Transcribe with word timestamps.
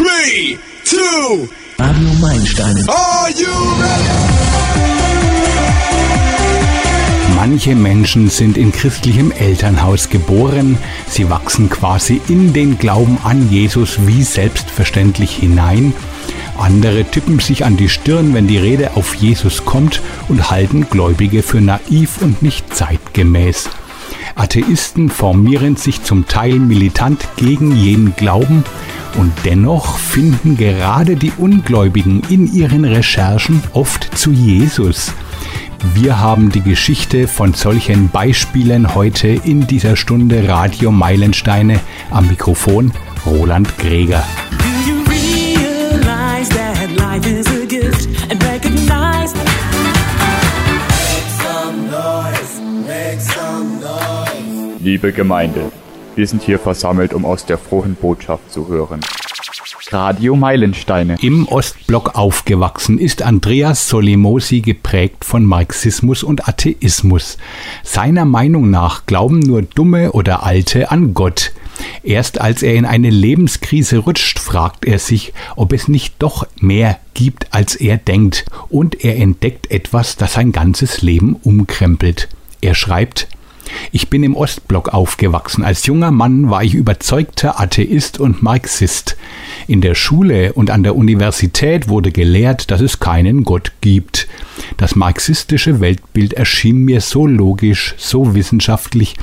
Three, 0.00 0.58
two, 0.82 1.46
Radio 1.78 2.08
Meilensteine. 2.22 2.88
are 2.88 3.30
you 3.36 3.52
ready? 3.78 4.08
Manche 7.36 7.74
Menschen 7.74 8.30
sind 8.30 8.56
in 8.56 8.72
christlichem 8.72 9.30
Elternhaus 9.30 10.08
geboren, 10.08 10.78
sie 11.06 11.28
wachsen 11.28 11.68
quasi 11.68 12.18
in 12.28 12.54
den 12.54 12.78
Glauben 12.78 13.18
an 13.24 13.50
Jesus 13.50 13.98
wie 14.06 14.22
selbstverständlich 14.22 15.36
hinein. 15.36 15.92
Andere 16.56 17.04
tippen 17.04 17.38
sich 17.38 17.66
an 17.66 17.76
die 17.76 17.90
Stirn, 17.90 18.32
wenn 18.32 18.46
die 18.46 18.56
Rede 18.56 18.96
auf 18.96 19.14
Jesus 19.16 19.66
kommt 19.66 20.00
und 20.28 20.50
halten 20.50 20.88
Gläubige 20.88 21.42
für 21.42 21.60
naiv 21.60 22.22
und 22.22 22.40
nicht 22.40 22.74
zeitgemäß. 22.74 23.68
Atheisten 24.34 25.08
formieren 25.08 25.76
sich 25.76 26.02
zum 26.02 26.26
Teil 26.26 26.58
militant 26.58 27.26
gegen 27.36 27.74
jeden 27.76 28.14
Glauben 28.16 28.64
und 29.18 29.32
dennoch 29.44 29.98
finden 29.98 30.56
gerade 30.56 31.16
die 31.16 31.32
Ungläubigen 31.36 32.22
in 32.28 32.52
ihren 32.52 32.84
Recherchen 32.84 33.62
oft 33.72 34.16
zu 34.16 34.30
Jesus. 34.30 35.12
Wir 35.94 36.20
haben 36.20 36.50
die 36.50 36.60
Geschichte 36.60 37.26
von 37.26 37.54
solchen 37.54 38.08
Beispielen 38.10 38.94
heute 38.94 39.28
in 39.28 39.66
dieser 39.66 39.96
Stunde 39.96 40.46
Radio 40.46 40.90
Meilensteine 40.90 41.80
am 42.10 42.28
Mikrofon 42.28 42.92
Roland 43.24 43.76
Greger. 43.78 44.24
Liebe 54.82 55.12
Gemeinde, 55.12 55.70
wir 56.16 56.26
sind 56.26 56.42
hier 56.42 56.58
versammelt, 56.58 57.12
um 57.12 57.26
aus 57.26 57.44
der 57.44 57.58
frohen 57.58 57.94
Botschaft 57.96 58.50
zu 58.50 58.68
hören. 58.68 59.00
Radio 59.90 60.36
Meilensteine. 60.36 61.16
Im 61.20 61.46
Ostblock 61.48 62.14
aufgewachsen 62.14 62.98
ist 62.98 63.20
Andreas 63.20 63.90
Solimosi 63.90 64.62
geprägt 64.62 65.26
von 65.26 65.44
Marxismus 65.44 66.22
und 66.22 66.48
Atheismus. 66.48 67.36
Seiner 67.82 68.24
Meinung 68.24 68.70
nach 68.70 69.04
glauben 69.04 69.40
nur 69.40 69.60
Dumme 69.60 70.12
oder 70.12 70.44
Alte 70.44 70.90
an 70.90 71.12
Gott. 71.12 71.52
Erst 72.02 72.40
als 72.40 72.62
er 72.62 72.74
in 72.74 72.86
eine 72.86 73.10
Lebenskrise 73.10 73.98
rutscht, 73.98 74.38
fragt 74.38 74.86
er 74.86 74.98
sich, 74.98 75.34
ob 75.56 75.74
es 75.74 75.88
nicht 75.88 76.14
doch 76.20 76.46
mehr 76.58 76.98
gibt, 77.12 77.52
als 77.52 77.76
er 77.76 77.98
denkt, 77.98 78.46
und 78.70 79.04
er 79.04 79.18
entdeckt 79.18 79.70
etwas, 79.70 80.16
das 80.16 80.32
sein 80.34 80.52
ganzes 80.52 81.02
Leben 81.02 81.36
umkrempelt. 81.42 82.30
Er 82.62 82.74
schreibt, 82.74 83.28
ich 83.92 84.10
bin 84.10 84.22
im 84.22 84.36
Ostblock 84.36 84.88
aufgewachsen. 84.90 85.64
Als 85.64 85.86
junger 85.86 86.10
Mann 86.10 86.50
war 86.50 86.62
ich 86.62 86.74
überzeugter 86.74 87.60
Atheist 87.60 88.20
und 88.20 88.42
Marxist. 88.42 89.16
In 89.66 89.80
der 89.80 89.94
Schule 89.94 90.52
und 90.52 90.70
an 90.70 90.82
der 90.82 90.96
Universität 90.96 91.88
wurde 91.88 92.12
gelehrt, 92.12 92.70
dass 92.70 92.80
es 92.80 93.00
keinen 93.00 93.44
Gott 93.44 93.72
gibt. 93.80 94.28
Das 94.76 94.96
marxistische 94.96 95.80
Weltbild 95.80 96.32
erschien 96.32 96.84
mir 96.84 97.00
so 97.00 97.26
logisch, 97.26 97.94
so 97.96 98.34
wissenschaftlich, 98.34 99.16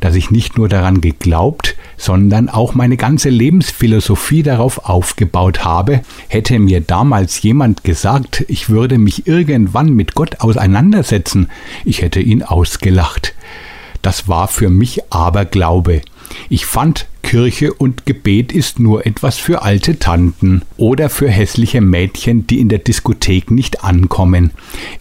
dass 0.00 0.14
ich 0.14 0.30
nicht 0.30 0.56
nur 0.56 0.68
daran 0.68 1.00
geglaubt, 1.00 1.76
sondern 1.96 2.48
auch 2.48 2.74
meine 2.74 2.96
ganze 2.96 3.28
Lebensphilosophie 3.28 4.42
darauf 4.42 4.88
aufgebaut 4.88 5.64
habe. 5.64 6.00
Hätte 6.28 6.58
mir 6.58 6.80
damals 6.80 7.42
jemand 7.42 7.84
gesagt, 7.84 8.44
ich 8.48 8.70
würde 8.70 8.98
mich 8.98 9.26
irgendwann 9.26 9.92
mit 9.92 10.14
Gott 10.14 10.40
auseinandersetzen, 10.40 11.50
ich 11.84 12.02
hätte 12.02 12.20
ihn 12.20 12.42
ausgelacht. 12.42 13.34
Das 14.02 14.28
war 14.28 14.48
für 14.48 14.70
mich 14.70 15.12
Aberglaube. 15.12 16.02
Ich 16.48 16.66
fand, 16.66 17.06
Kirche 17.22 17.72
und 17.72 18.06
Gebet 18.06 18.52
ist 18.52 18.80
nur 18.80 19.06
etwas 19.06 19.36
für 19.38 19.62
alte 19.62 19.98
Tanten 19.98 20.62
oder 20.76 21.08
für 21.08 21.28
hässliche 21.28 21.80
Mädchen, 21.80 22.46
die 22.46 22.60
in 22.60 22.68
der 22.68 22.80
Diskothek 22.80 23.50
nicht 23.50 23.84
ankommen. 23.84 24.50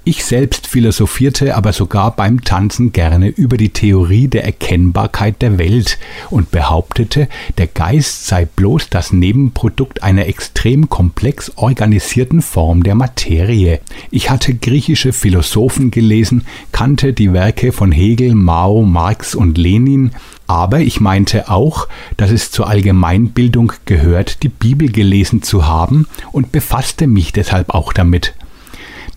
Ich 0.03 0.23
selbst 0.23 0.67
philosophierte 0.67 1.55
aber 1.55 1.73
sogar 1.73 2.15
beim 2.15 2.43
Tanzen 2.43 2.91
gerne 2.91 3.29
über 3.29 3.57
die 3.57 3.69
Theorie 3.69 4.27
der 4.27 4.45
Erkennbarkeit 4.45 5.41
der 5.41 5.57
Welt 5.57 5.97
und 6.29 6.51
behauptete, 6.51 7.27
der 7.57 7.67
Geist 7.67 8.27
sei 8.27 8.45
bloß 8.45 8.89
das 8.89 9.11
Nebenprodukt 9.11 10.03
einer 10.03 10.27
extrem 10.27 10.89
komplex 10.89 11.51
organisierten 11.55 12.41
Form 12.41 12.83
der 12.83 12.95
Materie. 12.95 13.79
Ich 14.11 14.29
hatte 14.29 14.53
griechische 14.53 15.13
Philosophen 15.13 15.89
gelesen, 15.91 16.45
kannte 16.71 17.13
die 17.13 17.33
Werke 17.33 17.71
von 17.71 17.91
Hegel, 17.91 18.35
Mao, 18.35 18.83
Marx 18.83 19.35
und 19.35 19.57
Lenin, 19.57 20.11
aber 20.49 20.79
ich 20.79 20.99
meinte 20.99 21.49
auch, 21.49 21.87
dass 22.17 22.31
es 22.31 22.51
zur 22.51 22.67
Allgemeinbildung 22.67 23.73
gehört, 23.85 24.43
die 24.43 24.49
Bibel 24.49 24.91
gelesen 24.91 25.41
zu 25.41 25.67
haben 25.67 26.07
und 26.31 26.51
befasste 26.51 27.07
mich 27.07 27.33
deshalb 27.33 27.69
auch 27.69 27.93
damit. 27.93 28.33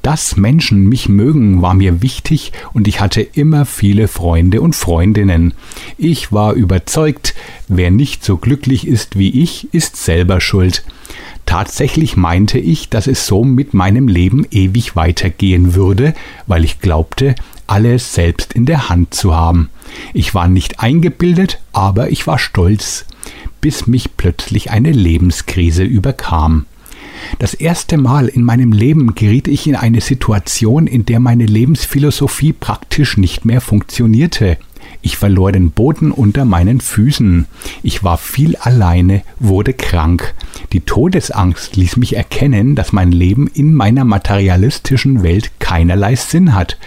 Dass 0.02 0.36
Menschen 0.36 0.88
mich 0.88 1.08
mögen, 1.08 1.62
war 1.62 1.74
mir 1.74 2.02
wichtig 2.02 2.52
und 2.72 2.88
ich 2.88 3.00
hatte 3.00 3.20
immer 3.22 3.64
viele 3.64 4.08
Freunde 4.08 4.60
und 4.60 4.74
Freundinnen. 4.74 5.54
Ich 5.96 6.32
war 6.32 6.54
überzeugt, 6.54 7.34
wer 7.68 7.92
nicht 7.92 8.24
so 8.24 8.36
glücklich 8.36 8.86
ist 8.86 9.16
wie 9.16 9.42
ich, 9.42 9.72
ist 9.72 9.96
selber 9.96 10.40
schuld. 10.40 10.84
Tatsächlich 11.46 12.16
meinte 12.16 12.58
ich, 12.58 12.88
dass 12.88 13.06
es 13.06 13.26
so 13.26 13.44
mit 13.44 13.74
meinem 13.74 14.08
Leben 14.08 14.44
ewig 14.50 14.96
weitergehen 14.96 15.74
würde, 15.74 16.14
weil 16.48 16.64
ich 16.64 16.80
glaubte, 16.80 17.36
alles 17.68 18.14
selbst 18.14 18.52
in 18.52 18.66
der 18.66 18.88
Hand 18.88 19.14
zu 19.14 19.34
haben. 19.34 19.70
Ich 20.12 20.34
war 20.34 20.48
nicht 20.48 20.80
eingebildet, 20.80 21.60
aber 21.72 22.10
ich 22.10 22.26
war 22.26 22.38
stolz, 22.38 23.06
bis 23.60 23.86
mich 23.86 24.16
plötzlich 24.16 24.70
eine 24.70 24.92
Lebenskrise 24.92 25.84
überkam. 25.84 26.66
Das 27.38 27.54
erste 27.54 27.96
Mal 27.98 28.28
in 28.28 28.42
meinem 28.42 28.72
Leben 28.72 29.14
geriet 29.14 29.48
ich 29.48 29.66
in 29.66 29.76
eine 29.76 30.00
Situation, 30.00 30.86
in 30.86 31.06
der 31.06 31.20
meine 31.20 31.46
Lebensphilosophie 31.46 32.52
praktisch 32.52 33.16
nicht 33.16 33.44
mehr 33.44 33.60
funktionierte. 33.60 34.58
Ich 35.00 35.16
verlor 35.16 35.50
den 35.52 35.70
Boden 35.70 36.12
unter 36.12 36.44
meinen 36.44 36.80
Füßen. 36.80 37.46
Ich 37.82 38.04
war 38.04 38.18
viel 38.18 38.56
alleine, 38.56 39.22
wurde 39.40 39.72
krank. 39.72 40.34
Die 40.72 40.80
Todesangst 40.80 41.76
ließ 41.76 41.96
mich 41.96 42.16
erkennen, 42.16 42.76
dass 42.76 42.92
mein 42.92 43.10
Leben 43.10 43.48
in 43.48 43.74
meiner 43.74 44.04
materialistischen 44.04 45.22
Welt 45.22 45.50
keinerlei 45.58 46.14
Sinn 46.14 46.54
hat. 46.54 46.78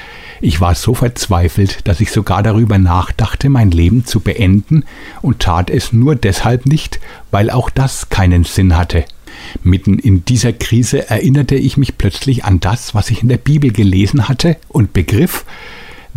Ich 0.42 0.60
war 0.62 0.76
so 0.76 0.94
verzweifelt, 0.94 1.88
dass 1.88 2.02
ich 2.02 2.12
sogar 2.12 2.44
darüber 2.44 2.78
nachdachte, 2.78 3.50
mein 3.50 3.72
Leben 3.72 4.06
zu 4.06 4.20
beenden 4.20 4.84
und 5.22 5.40
tat 5.40 5.70
es 5.70 5.94
nur 5.94 6.16
deshalb 6.16 6.66
nicht, 6.66 7.00
weil 7.32 7.50
auch 7.50 7.70
das 7.70 8.10
keinen 8.10 8.44
Sinn 8.44 8.78
hatte. 8.78 9.06
Mitten 9.64 10.00
in 10.00 10.26
dieser 10.26 10.54
Krise 10.54 11.10
erinnerte 11.10 11.56
ich 11.56 11.78
mich 11.78 11.98
plötzlich 11.98 12.46
an 12.46 12.60
das, 12.60 12.96
was 12.96 13.10
ich 13.10 13.22
in 13.22 13.30
der 13.30 13.38
Bibel 13.38 13.72
gelesen 13.72 14.28
hatte 14.28 14.58
und 14.70 14.94
begriff, 14.94 15.46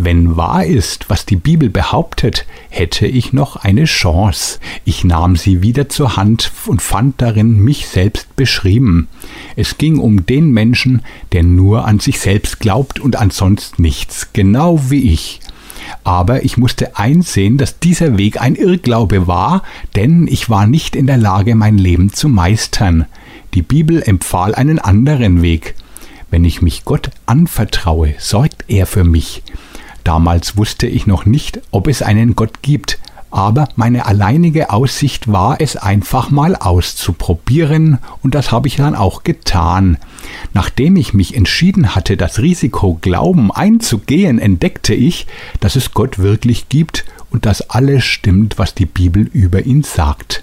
wenn 0.00 0.36
wahr 0.36 0.64
ist, 0.64 1.10
was 1.10 1.26
die 1.26 1.34
Bibel 1.34 1.70
behauptet, 1.70 2.46
hätte 2.70 3.08
ich 3.08 3.32
noch 3.32 3.56
eine 3.56 3.84
Chance. 3.84 4.60
Ich 4.84 5.02
nahm 5.02 5.34
sie 5.34 5.60
wieder 5.60 5.88
zur 5.88 6.16
Hand 6.16 6.52
und 6.66 6.80
fand 6.80 7.20
darin 7.20 7.58
mich 7.58 7.88
selbst 7.88 8.36
beschrieben. 8.36 9.08
Es 9.56 9.76
ging 9.76 9.98
um 9.98 10.24
den 10.24 10.52
Menschen, 10.52 11.02
der 11.32 11.42
nur 11.42 11.84
an 11.84 11.98
sich 11.98 12.20
selbst 12.20 12.60
glaubt 12.60 13.00
und 13.00 13.16
ansonsten 13.16 13.82
nichts, 13.82 14.28
genau 14.32 14.88
wie 14.88 15.12
ich. 15.12 15.40
Aber 16.04 16.44
ich 16.44 16.56
musste 16.56 16.96
einsehen, 16.96 17.58
dass 17.58 17.80
dieser 17.80 18.16
Weg 18.16 18.40
ein 18.40 18.54
Irrglaube 18.54 19.26
war, 19.26 19.64
denn 19.96 20.28
ich 20.28 20.48
war 20.48 20.68
nicht 20.68 20.94
in 20.94 21.08
der 21.08 21.18
Lage, 21.18 21.56
mein 21.56 21.76
Leben 21.76 22.12
zu 22.12 22.28
meistern. 22.28 23.06
Die 23.54 23.62
Bibel 23.62 24.00
empfahl 24.00 24.54
einen 24.54 24.78
anderen 24.78 25.42
Weg. 25.42 25.74
Wenn 26.30 26.44
ich 26.44 26.62
mich 26.62 26.84
Gott 26.84 27.10
anvertraue, 27.26 28.14
sorgt 28.18 28.64
er 28.68 28.86
für 28.86 29.02
mich. 29.02 29.42
Damals 30.08 30.56
wusste 30.56 30.86
ich 30.86 31.06
noch 31.06 31.26
nicht, 31.26 31.60
ob 31.70 31.86
es 31.86 32.00
einen 32.00 32.34
Gott 32.34 32.62
gibt, 32.62 32.98
aber 33.30 33.68
meine 33.76 34.06
alleinige 34.06 34.70
Aussicht 34.70 35.30
war 35.30 35.60
es 35.60 35.76
einfach 35.76 36.30
mal 36.30 36.56
auszuprobieren 36.56 37.98
und 38.22 38.34
das 38.34 38.50
habe 38.50 38.68
ich 38.68 38.76
dann 38.76 38.94
auch 38.94 39.22
getan. 39.22 39.98
Nachdem 40.54 40.96
ich 40.96 41.12
mich 41.12 41.36
entschieden 41.36 41.94
hatte, 41.94 42.16
das 42.16 42.38
Risiko 42.38 42.96
Glauben 43.02 43.52
einzugehen, 43.52 44.38
entdeckte 44.38 44.94
ich, 44.94 45.26
dass 45.60 45.76
es 45.76 45.92
Gott 45.92 46.18
wirklich 46.18 46.70
gibt 46.70 47.04
und 47.28 47.44
dass 47.44 47.68
alles 47.68 48.02
stimmt, 48.02 48.58
was 48.58 48.74
die 48.74 48.86
Bibel 48.86 49.28
über 49.34 49.66
ihn 49.66 49.82
sagt. 49.82 50.42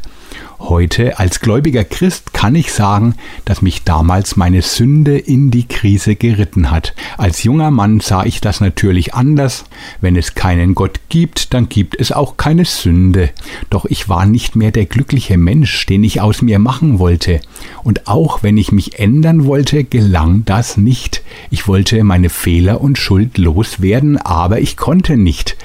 Heute 0.60 1.20
als 1.20 1.42
gläubiger 1.42 1.84
Christ 1.84 2.34
kann 2.34 2.56
ich 2.56 2.72
sagen, 2.72 3.16
dass 3.44 3.62
mich 3.62 3.84
damals 3.84 4.36
meine 4.36 4.62
Sünde 4.62 5.18
in 5.18 5.52
die 5.52 5.68
Krise 5.68 6.16
geritten 6.16 6.72
hat. 6.72 6.96
Als 7.18 7.44
junger 7.44 7.72
Mann 7.72 8.00
sah 8.00 8.24
ich 8.24 8.42
das 8.42 8.62
natürlich 8.62 9.14
anders. 9.14 9.66
Wenn 10.02 10.16
es 10.16 10.34
keinen 10.34 10.74
Gott 10.74 11.02
gibt, 11.10 11.54
dann 11.54 11.70
gibt 11.70 12.00
es 12.00 12.12
auch 12.12 12.38
keine 12.38 12.66
Sünde. 12.66 13.30
Doch 13.70 13.86
ich 13.86 14.10
war 14.10 14.26
nicht 14.26 14.56
mehr 14.56 14.72
der 14.72 14.86
glückliche 14.86 15.38
Mensch, 15.38 15.86
den 15.86 16.04
ich 16.04 16.22
aus 16.22 16.42
mir 16.42 16.58
machen 16.58 17.00
wollte. 17.00 17.42
Und 17.84 18.08
auch 18.08 18.42
wenn 18.42 18.58
ich 18.58 18.72
mich 18.72 18.98
ändern 18.98 19.46
wollte, 19.46 19.84
gelang 19.84 20.46
das 20.46 20.78
nicht. 20.78 21.22
Ich 21.52 21.68
wollte 21.68 22.04
meine 22.04 22.30
Fehler 22.30 22.82
und 22.82 22.98
Schuld 22.98 23.38
loswerden, 23.38 24.18
aber 24.18 24.62
ich 24.62 24.78
konnte 24.78 25.18
nicht. 25.18 25.58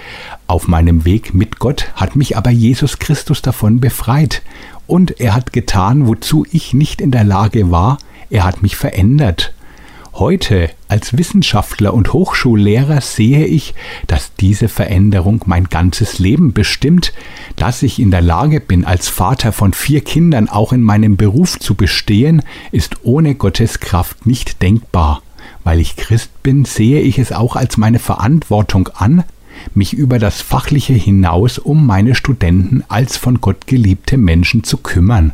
Auf 0.50 0.66
meinem 0.66 1.04
Weg 1.04 1.32
mit 1.32 1.60
Gott 1.60 1.92
hat 1.94 2.16
mich 2.16 2.36
aber 2.36 2.50
Jesus 2.50 2.98
Christus 2.98 3.40
davon 3.40 3.78
befreit, 3.78 4.42
und 4.88 5.20
er 5.20 5.32
hat 5.32 5.52
getan, 5.52 6.08
wozu 6.08 6.44
ich 6.50 6.74
nicht 6.74 7.00
in 7.00 7.12
der 7.12 7.22
Lage 7.22 7.70
war, 7.70 7.98
er 8.30 8.42
hat 8.42 8.60
mich 8.60 8.74
verändert. 8.74 9.54
Heute 10.12 10.68
als 10.88 11.16
Wissenschaftler 11.16 11.94
und 11.94 12.12
Hochschullehrer 12.12 13.00
sehe 13.00 13.46
ich, 13.46 13.74
dass 14.08 14.34
diese 14.40 14.66
Veränderung 14.66 15.44
mein 15.46 15.68
ganzes 15.68 16.18
Leben 16.18 16.52
bestimmt, 16.52 17.12
dass 17.54 17.84
ich 17.84 18.00
in 18.00 18.10
der 18.10 18.20
Lage 18.20 18.58
bin, 18.58 18.84
als 18.84 19.08
Vater 19.08 19.52
von 19.52 19.72
vier 19.72 20.00
Kindern 20.00 20.48
auch 20.48 20.72
in 20.72 20.82
meinem 20.82 21.16
Beruf 21.16 21.60
zu 21.60 21.76
bestehen, 21.76 22.42
ist 22.72 22.96
ohne 23.04 23.36
Gottes 23.36 23.78
Kraft 23.78 24.26
nicht 24.26 24.62
denkbar. 24.62 25.22
Weil 25.62 25.78
ich 25.78 25.94
Christ 25.94 26.42
bin, 26.42 26.64
sehe 26.64 27.02
ich 27.02 27.20
es 27.20 27.30
auch 27.30 27.54
als 27.54 27.76
meine 27.76 28.00
Verantwortung 28.00 28.88
an, 28.88 29.22
mich 29.74 29.92
über 29.92 30.18
das 30.18 30.40
Fachliche 30.40 30.92
hinaus 30.92 31.58
um 31.58 31.86
meine 31.86 32.14
Studenten 32.14 32.84
als 32.88 33.16
von 33.16 33.40
Gott 33.40 33.66
geliebte 33.66 34.16
Menschen 34.16 34.64
zu 34.64 34.78
kümmern. 34.78 35.32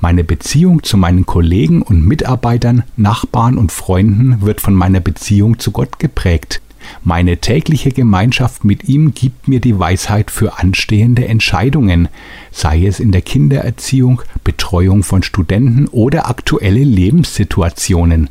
Meine 0.00 0.24
Beziehung 0.24 0.82
zu 0.82 0.96
meinen 0.96 1.26
Kollegen 1.26 1.82
und 1.82 2.06
Mitarbeitern, 2.06 2.84
Nachbarn 2.96 3.58
und 3.58 3.72
Freunden 3.72 4.42
wird 4.42 4.60
von 4.60 4.74
meiner 4.74 5.00
Beziehung 5.00 5.58
zu 5.58 5.70
Gott 5.70 5.98
geprägt. 5.98 6.60
Meine 7.02 7.38
tägliche 7.38 7.90
Gemeinschaft 7.90 8.64
mit 8.64 8.88
ihm 8.88 9.14
gibt 9.14 9.48
mir 9.48 9.60
die 9.60 9.78
Weisheit 9.78 10.30
für 10.30 10.58
anstehende 10.58 11.26
Entscheidungen, 11.26 12.08
sei 12.50 12.86
es 12.86 13.00
in 13.00 13.12
der 13.12 13.22
Kindererziehung, 13.22 14.22
Betreuung 14.44 15.02
von 15.02 15.22
Studenten 15.22 15.86
oder 15.88 16.28
aktuelle 16.28 16.82
Lebenssituationen. 16.84 18.30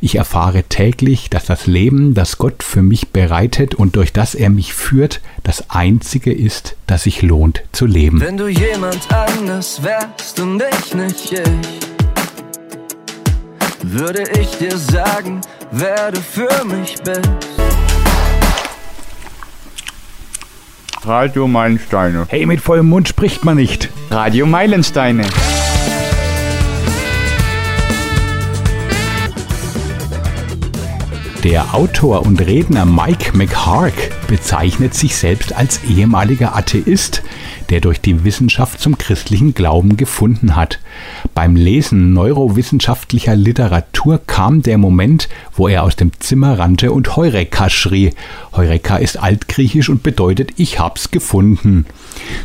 Ich 0.00 0.16
erfahre 0.16 0.64
täglich, 0.64 1.30
dass 1.30 1.46
das 1.46 1.66
Leben, 1.66 2.14
das 2.14 2.38
Gott 2.38 2.62
für 2.62 2.82
mich 2.82 3.08
bereitet 3.08 3.74
und 3.74 3.96
durch 3.96 4.12
das 4.12 4.34
er 4.34 4.50
mich 4.50 4.74
führt, 4.74 5.20
das 5.42 5.70
einzige 5.70 6.32
ist, 6.32 6.76
das 6.86 7.04
sich 7.04 7.22
lohnt 7.22 7.62
zu 7.72 7.86
leben. 7.86 8.20
Wenn 8.20 8.36
du 8.36 8.48
jemand 8.48 9.12
anders 9.12 9.82
wärst 9.82 10.40
und 10.40 10.62
ich 10.62 10.94
nicht 10.94 11.32
ich, 11.32 11.84
würde 13.82 14.24
ich 14.40 14.58
dir 14.58 14.76
sagen, 14.76 15.40
wer 15.70 16.12
du 16.12 16.20
für 16.20 16.64
mich 16.64 16.96
bist. 17.02 17.53
Radio 21.06 21.46
Meilensteine. 21.46 22.24
Hey, 22.28 22.46
mit 22.46 22.62
vollem 22.62 22.88
Mund 22.88 23.08
spricht 23.08 23.44
man 23.44 23.56
nicht. 23.56 23.90
Radio 24.10 24.46
Meilensteine. 24.46 25.24
Der 31.42 31.74
Autor 31.74 32.24
und 32.24 32.40
Redner 32.40 32.86
Mike 32.86 33.36
McHark 33.36 33.92
bezeichnet 34.28 34.94
sich 34.94 35.14
selbst 35.14 35.54
als 35.54 35.84
ehemaliger 35.84 36.56
Atheist, 36.56 37.22
der 37.74 37.80
durch 37.80 38.00
die 38.00 38.22
Wissenschaft 38.22 38.78
zum 38.78 38.98
christlichen 38.98 39.52
Glauben 39.52 39.96
gefunden 39.96 40.54
hat. 40.54 40.78
Beim 41.34 41.56
Lesen 41.56 42.12
neurowissenschaftlicher 42.12 43.34
Literatur 43.34 44.20
kam 44.24 44.62
der 44.62 44.78
Moment, 44.78 45.28
wo 45.56 45.66
er 45.66 45.82
aus 45.82 45.96
dem 45.96 46.12
Zimmer 46.20 46.56
rannte 46.56 46.92
und 46.92 47.16
Heureka 47.16 47.68
schrie. 47.68 48.12
Heureka 48.52 48.98
ist 48.98 49.16
altgriechisch 49.16 49.88
und 49.88 50.04
bedeutet 50.04 50.52
ich 50.56 50.78
hab's 50.78 51.10
gefunden. 51.10 51.84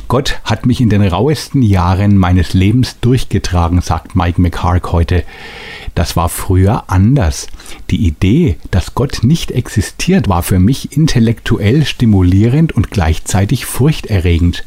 Gott 0.07 0.39
hat 0.45 0.65
mich 0.65 0.81
in 0.81 0.89
den 0.89 1.03
rauesten 1.03 1.61
Jahren 1.61 2.17
meines 2.17 2.55
Lebens 2.55 2.99
durchgetragen, 2.99 3.81
sagt 3.81 4.15
Mike 4.15 4.41
McHark 4.41 4.91
heute. 4.91 5.23
Das 5.93 6.15
war 6.15 6.29
früher 6.29 6.85
anders. 6.87 7.45
Die 7.91 8.07
Idee, 8.07 8.57
dass 8.71 8.95
Gott 8.95 9.19
nicht 9.21 9.51
existiert, 9.51 10.27
war 10.27 10.41
für 10.41 10.57
mich 10.57 10.97
intellektuell 10.97 11.85
stimulierend 11.85 12.71
und 12.71 12.89
gleichzeitig 12.89 13.67
furchterregend. 13.67 14.63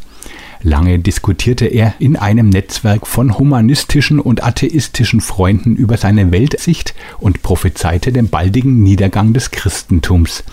Lange 0.64 1.00
diskutierte 1.00 1.66
er 1.66 1.94
in 1.98 2.16
einem 2.16 2.48
Netzwerk 2.48 3.08
von 3.08 3.36
humanistischen 3.36 4.20
und 4.20 4.44
atheistischen 4.44 5.20
Freunden 5.20 5.74
über 5.74 5.96
seine 5.96 6.30
Weltsicht 6.30 6.94
und 7.18 7.42
prophezeite 7.42 8.12
den 8.12 8.28
baldigen 8.28 8.80
Niedergang 8.80 9.32
des 9.32 9.50
Christentums. 9.50 10.44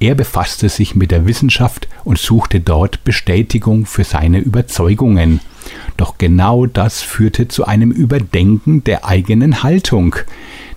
Er 0.00 0.16
befasste 0.16 0.68
sich 0.68 0.96
mit 0.96 1.12
der 1.12 1.26
Wissenschaft 1.26 1.86
und 2.02 2.18
suchte 2.18 2.58
dort 2.58 3.04
Bestätigung 3.04 3.86
für 3.86 4.02
seine 4.02 4.40
Überzeugungen. 4.40 5.38
Doch 5.96 6.18
genau 6.18 6.66
das 6.66 7.00
führte 7.00 7.46
zu 7.46 7.64
einem 7.64 7.92
Überdenken 7.92 8.82
der 8.82 9.06
eigenen 9.06 9.62
Haltung. 9.62 10.16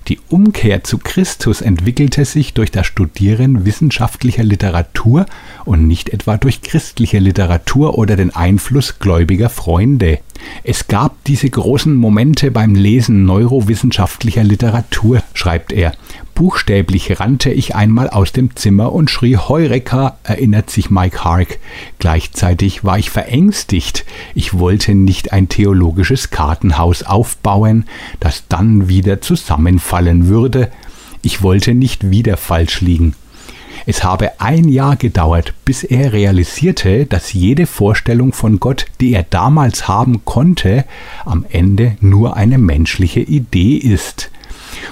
Die 0.08 0.20
Umkehr 0.30 0.84
zu 0.84 1.00
Christus 1.00 1.62
entwickelte 1.62 2.26
sich 2.26 2.54
durch 2.54 2.70
das 2.70 2.86
Studieren 2.86 3.66
wissenschaftlicher 3.66 4.44
Literatur 4.44 5.26
und 5.66 5.88
nicht 5.88 6.10
etwa 6.10 6.38
durch 6.38 6.62
christliche 6.62 7.18
Literatur 7.18 7.98
oder 7.98 8.16
den 8.16 8.36
Einfluss 8.36 9.00
gläubiger 9.00 9.50
Freunde. 9.50 10.20
Es 10.64 10.88
gab 10.88 11.24
diese 11.26 11.50
großen 11.50 11.96
Momente 11.96 12.52
beim 12.52 12.76
Lesen 12.76 13.26
neurowissenschaftlicher 13.26 14.44
Literatur, 14.44 15.22
schreibt 15.34 15.72
er. 15.72 15.94
Buchstäblich 16.36 17.20
rannte 17.20 17.50
ich 17.50 17.76
einmal 17.76 18.10
aus 18.10 18.34
dem 18.34 18.56
Zimmer 18.56 18.92
und 18.92 19.10
schrie 19.10 19.38
Heureka, 19.38 20.18
erinnert 20.24 20.70
sich 20.70 20.90
Mike 20.90 21.24
Hark. 21.24 21.60
Gleichzeitig 21.98 22.84
war 22.84 23.00
ich 23.00 23.10
verängstigt. 23.10 24.06
Ich 24.34 24.58
wollte 24.60 24.96
nicht 24.96 25.32
ein 25.32 25.48
theologisches 25.48 26.32
Kartenhaus 26.32 27.04
aufbauen, 27.04 27.86
das 28.20 28.44
dann 28.50 28.90
wieder 28.90 29.22
zusammenfallen 29.22 30.28
würde. 30.28 30.72
Ich 31.22 31.42
wollte 31.42 31.74
nicht 31.74 32.12
wieder 32.12 32.36
falsch 32.36 32.82
liegen. 32.82 33.16
Es 33.86 34.04
habe 34.04 34.40
ein 34.40 34.68
Jahr 34.68 34.96
gedauert, 34.96 35.54
bis 35.66 35.84
er 35.84 36.14
realisierte, 36.14 37.06
dass 37.06 37.34
jede 37.34 37.66
Vorstellung 37.66 38.34
von 38.34 38.60
Gott, 38.60 38.86
die 39.00 39.14
er 39.14 39.24
damals 39.24 39.88
haben 39.88 40.26
konnte, 40.26 40.86
am 41.26 41.46
Ende 41.50 41.98
nur 42.00 42.36
eine 42.36 42.58
menschliche 42.58 43.22
Idee 43.22 43.76
ist. 43.78 44.32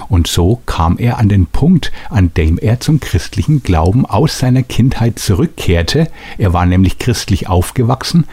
Und 0.08 0.26
so 0.26 0.60
kam 0.66 0.98
er 0.98 1.18
an 1.18 1.28
den 1.28 1.46
Punkt, 1.46 1.92
an 2.10 2.32
dem 2.34 2.58
er 2.58 2.80
zum 2.80 3.00
christlichen 3.00 3.62
Glauben 3.62 4.06
aus 4.06 4.38
seiner 4.38 4.62
Kindheit 4.62 5.18
zurückkehrte. 5.18 6.08
Er 6.38 6.52
war 6.52 6.66
nämlich 6.66 6.98
christlich 6.98 7.48
aufgewachsen. 7.48 8.26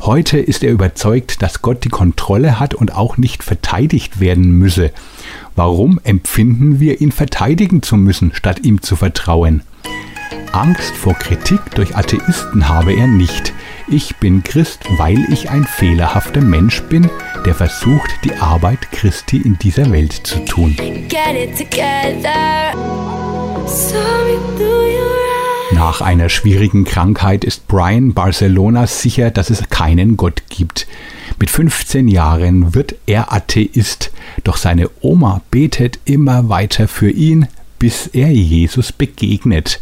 Heute 0.00 0.38
ist 0.38 0.62
er 0.62 0.70
überzeugt, 0.70 1.42
dass 1.42 1.62
Gott 1.62 1.84
die 1.84 1.88
Kontrolle 1.88 2.60
hat 2.60 2.74
und 2.74 2.94
auch 2.94 3.16
nicht 3.16 3.42
verteidigt 3.42 4.20
werden 4.20 4.50
müsse. 4.52 4.92
Warum 5.56 6.00
empfinden 6.04 6.78
wir 6.78 7.00
ihn 7.00 7.12
verteidigen 7.12 7.82
zu 7.82 7.96
müssen, 7.96 8.32
statt 8.32 8.60
ihm 8.62 8.80
zu 8.80 8.94
vertrauen? 8.96 9.62
Angst 10.52 10.94
vor 10.96 11.14
Kritik 11.14 11.60
durch 11.74 11.96
Atheisten 11.96 12.68
habe 12.68 12.92
er 12.92 13.06
nicht. 13.06 13.52
Ich 13.88 14.16
bin 14.16 14.42
Christ, 14.42 14.84
weil 14.96 15.18
ich 15.32 15.50
ein 15.50 15.64
fehlerhafter 15.64 16.40
Mensch 16.40 16.82
bin, 16.82 17.08
der 17.46 17.54
versucht, 17.54 18.10
die 18.24 18.34
Arbeit 18.34 18.90
Christi 18.92 19.38
in 19.38 19.58
dieser 19.58 19.90
Welt 19.92 20.12
zu 20.12 20.44
tun. 20.44 20.76
Nach 25.72 26.00
einer 26.00 26.28
schwierigen 26.28 26.84
Krankheit 26.84 27.44
ist 27.44 27.68
Brian 27.68 28.12
Barcelona 28.12 28.86
sicher, 28.86 29.30
dass 29.30 29.50
es 29.50 29.68
keinen 29.68 30.16
Gott 30.16 30.42
gibt. 30.48 30.86
Mit 31.38 31.50
15 31.50 32.08
Jahren 32.08 32.74
wird 32.74 32.96
er 33.06 33.32
Atheist, 33.32 34.10
doch 34.44 34.56
seine 34.56 34.90
Oma 35.00 35.42
betet 35.50 36.00
immer 36.04 36.48
weiter 36.48 36.88
für 36.88 37.10
ihn, 37.10 37.46
bis 37.78 38.08
er 38.08 38.30
Jesus 38.30 38.92
begegnet. 38.92 39.80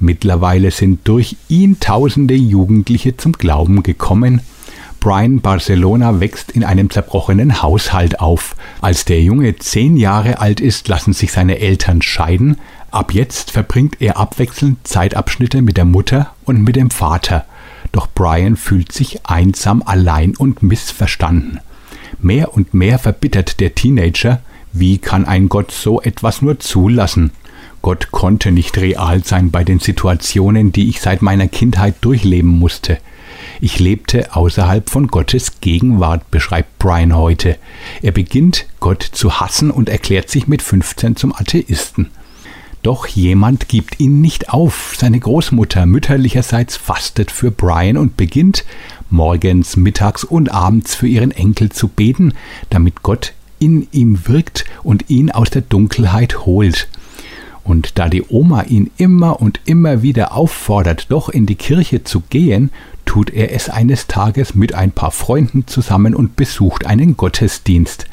Mittlerweile 0.00 0.70
sind 0.70 1.06
durch 1.08 1.36
ihn 1.48 1.78
tausende 1.80 2.34
Jugendliche 2.34 3.16
zum 3.16 3.32
Glauben 3.32 3.82
gekommen. 3.82 4.40
Brian 5.00 5.40
Barcelona 5.40 6.20
wächst 6.20 6.50
in 6.50 6.64
einem 6.64 6.90
zerbrochenen 6.90 7.62
Haushalt 7.62 8.18
auf. 8.18 8.56
Als 8.80 9.04
der 9.04 9.22
Junge 9.22 9.56
zehn 9.56 9.96
Jahre 9.96 10.40
alt 10.40 10.60
ist, 10.60 10.88
lassen 10.88 11.12
sich 11.12 11.30
seine 11.30 11.58
Eltern 11.60 12.02
scheiden. 12.02 12.58
Ab 12.90 13.12
jetzt 13.12 13.50
verbringt 13.52 13.98
er 14.00 14.16
abwechselnd 14.16 14.78
Zeitabschnitte 14.86 15.62
mit 15.62 15.76
der 15.76 15.84
Mutter 15.84 16.34
und 16.44 16.62
mit 16.62 16.76
dem 16.76 16.90
Vater. 16.90 17.44
Doch 17.92 18.08
Brian 18.12 18.56
fühlt 18.56 18.90
sich 18.90 19.26
einsam, 19.26 19.82
allein 19.86 20.34
und 20.36 20.62
missverstanden. 20.62 21.60
Mehr 22.18 22.54
und 22.54 22.74
mehr 22.74 22.98
verbittert 22.98 23.60
der 23.60 23.74
Teenager, 23.74 24.40
wie 24.78 24.98
kann 24.98 25.24
ein 25.24 25.48
Gott 25.48 25.70
so 25.70 26.00
etwas 26.02 26.42
nur 26.42 26.58
zulassen? 26.58 27.30
Gott 27.82 28.10
konnte 28.10 28.52
nicht 28.52 28.78
real 28.78 29.24
sein 29.24 29.50
bei 29.50 29.64
den 29.64 29.78
Situationen, 29.78 30.72
die 30.72 30.88
ich 30.88 31.00
seit 31.00 31.22
meiner 31.22 31.48
Kindheit 31.48 31.94
durchleben 32.00 32.50
musste. 32.50 32.98
Ich 33.60 33.78
lebte 33.78 34.34
außerhalb 34.34 34.90
von 34.90 35.06
Gottes 35.08 35.60
Gegenwart, 35.60 36.30
beschreibt 36.30 36.78
Brian 36.78 37.14
heute. 37.14 37.56
Er 38.02 38.12
beginnt, 38.12 38.66
Gott 38.80 39.02
zu 39.02 39.40
hassen 39.40 39.70
und 39.70 39.88
erklärt 39.88 40.30
sich 40.30 40.46
mit 40.46 40.62
15 40.62 41.16
zum 41.16 41.32
Atheisten. 41.34 42.10
Doch 42.82 43.06
jemand 43.06 43.68
gibt 43.68 43.98
ihn 43.98 44.20
nicht 44.20 44.50
auf. 44.50 44.94
Seine 44.98 45.18
Großmutter 45.18 45.86
mütterlicherseits 45.86 46.76
fastet 46.76 47.30
für 47.30 47.50
Brian 47.50 47.96
und 47.96 48.16
beginnt, 48.16 48.64
morgens, 49.10 49.76
mittags 49.76 50.22
und 50.22 50.52
abends 50.52 50.94
für 50.94 51.08
ihren 51.08 51.30
Enkel 51.30 51.70
zu 51.70 51.88
beten, 51.88 52.34
damit 52.70 53.02
Gott 53.02 53.32
in 53.58 53.88
ihm 53.92 54.26
wirkt 54.26 54.64
und 54.82 55.08
ihn 55.08 55.30
aus 55.30 55.50
der 55.50 55.62
Dunkelheit 55.62 56.46
holt. 56.46 56.88
Und 57.64 57.98
da 57.98 58.08
die 58.08 58.22
Oma 58.28 58.62
ihn 58.62 58.90
immer 58.96 59.40
und 59.40 59.60
immer 59.64 60.02
wieder 60.02 60.36
auffordert, 60.36 61.06
doch 61.08 61.28
in 61.28 61.46
die 61.46 61.56
Kirche 61.56 62.04
zu 62.04 62.20
gehen, 62.20 62.70
tut 63.06 63.30
er 63.30 63.52
es 63.52 63.68
eines 63.68 64.06
Tages 64.06 64.54
mit 64.54 64.74
ein 64.74 64.92
paar 64.92 65.10
Freunden 65.10 65.66
zusammen 65.66 66.14
und 66.14 66.36
besucht 66.36 66.86
einen 66.86 67.16
Gottesdienst. 67.16 68.06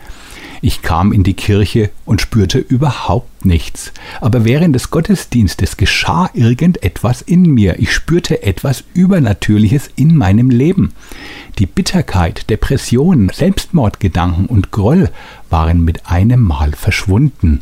Ich 0.65 0.81
kam 0.81 1.11
in 1.11 1.23
die 1.23 1.33
Kirche 1.33 1.89
und 2.05 2.21
spürte 2.21 2.57
überhaupt 2.57 3.43
nichts. 3.43 3.91
Aber 4.21 4.45
während 4.45 4.73
des 4.73 4.91
Gottesdienstes 4.91 5.75
geschah 5.75 6.29
irgendetwas 6.33 7.21
in 7.21 7.41
mir. 7.41 7.79
Ich 7.79 7.91
spürte 7.91 8.43
etwas 8.43 8.85
Übernatürliches 8.93 9.89
in 9.97 10.15
meinem 10.15 10.49
Leben. 10.49 10.93
Die 11.59 11.65
Bitterkeit, 11.65 12.49
Depression, 12.49 13.27
Selbstmordgedanken 13.27 14.45
und 14.45 14.71
Groll 14.71 15.09
waren 15.49 15.83
mit 15.83 16.05
einem 16.09 16.41
Mal 16.41 16.71
verschwunden. 16.71 17.61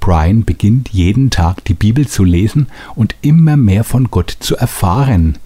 Brian 0.00 0.44
beginnt 0.44 0.88
jeden 0.88 1.30
Tag 1.30 1.64
die 1.66 1.74
Bibel 1.74 2.08
zu 2.08 2.24
lesen 2.24 2.66
und 2.96 3.14
immer 3.22 3.56
mehr 3.56 3.84
von 3.84 4.10
Gott 4.10 4.36
zu 4.40 4.56
erfahren. 4.56 5.38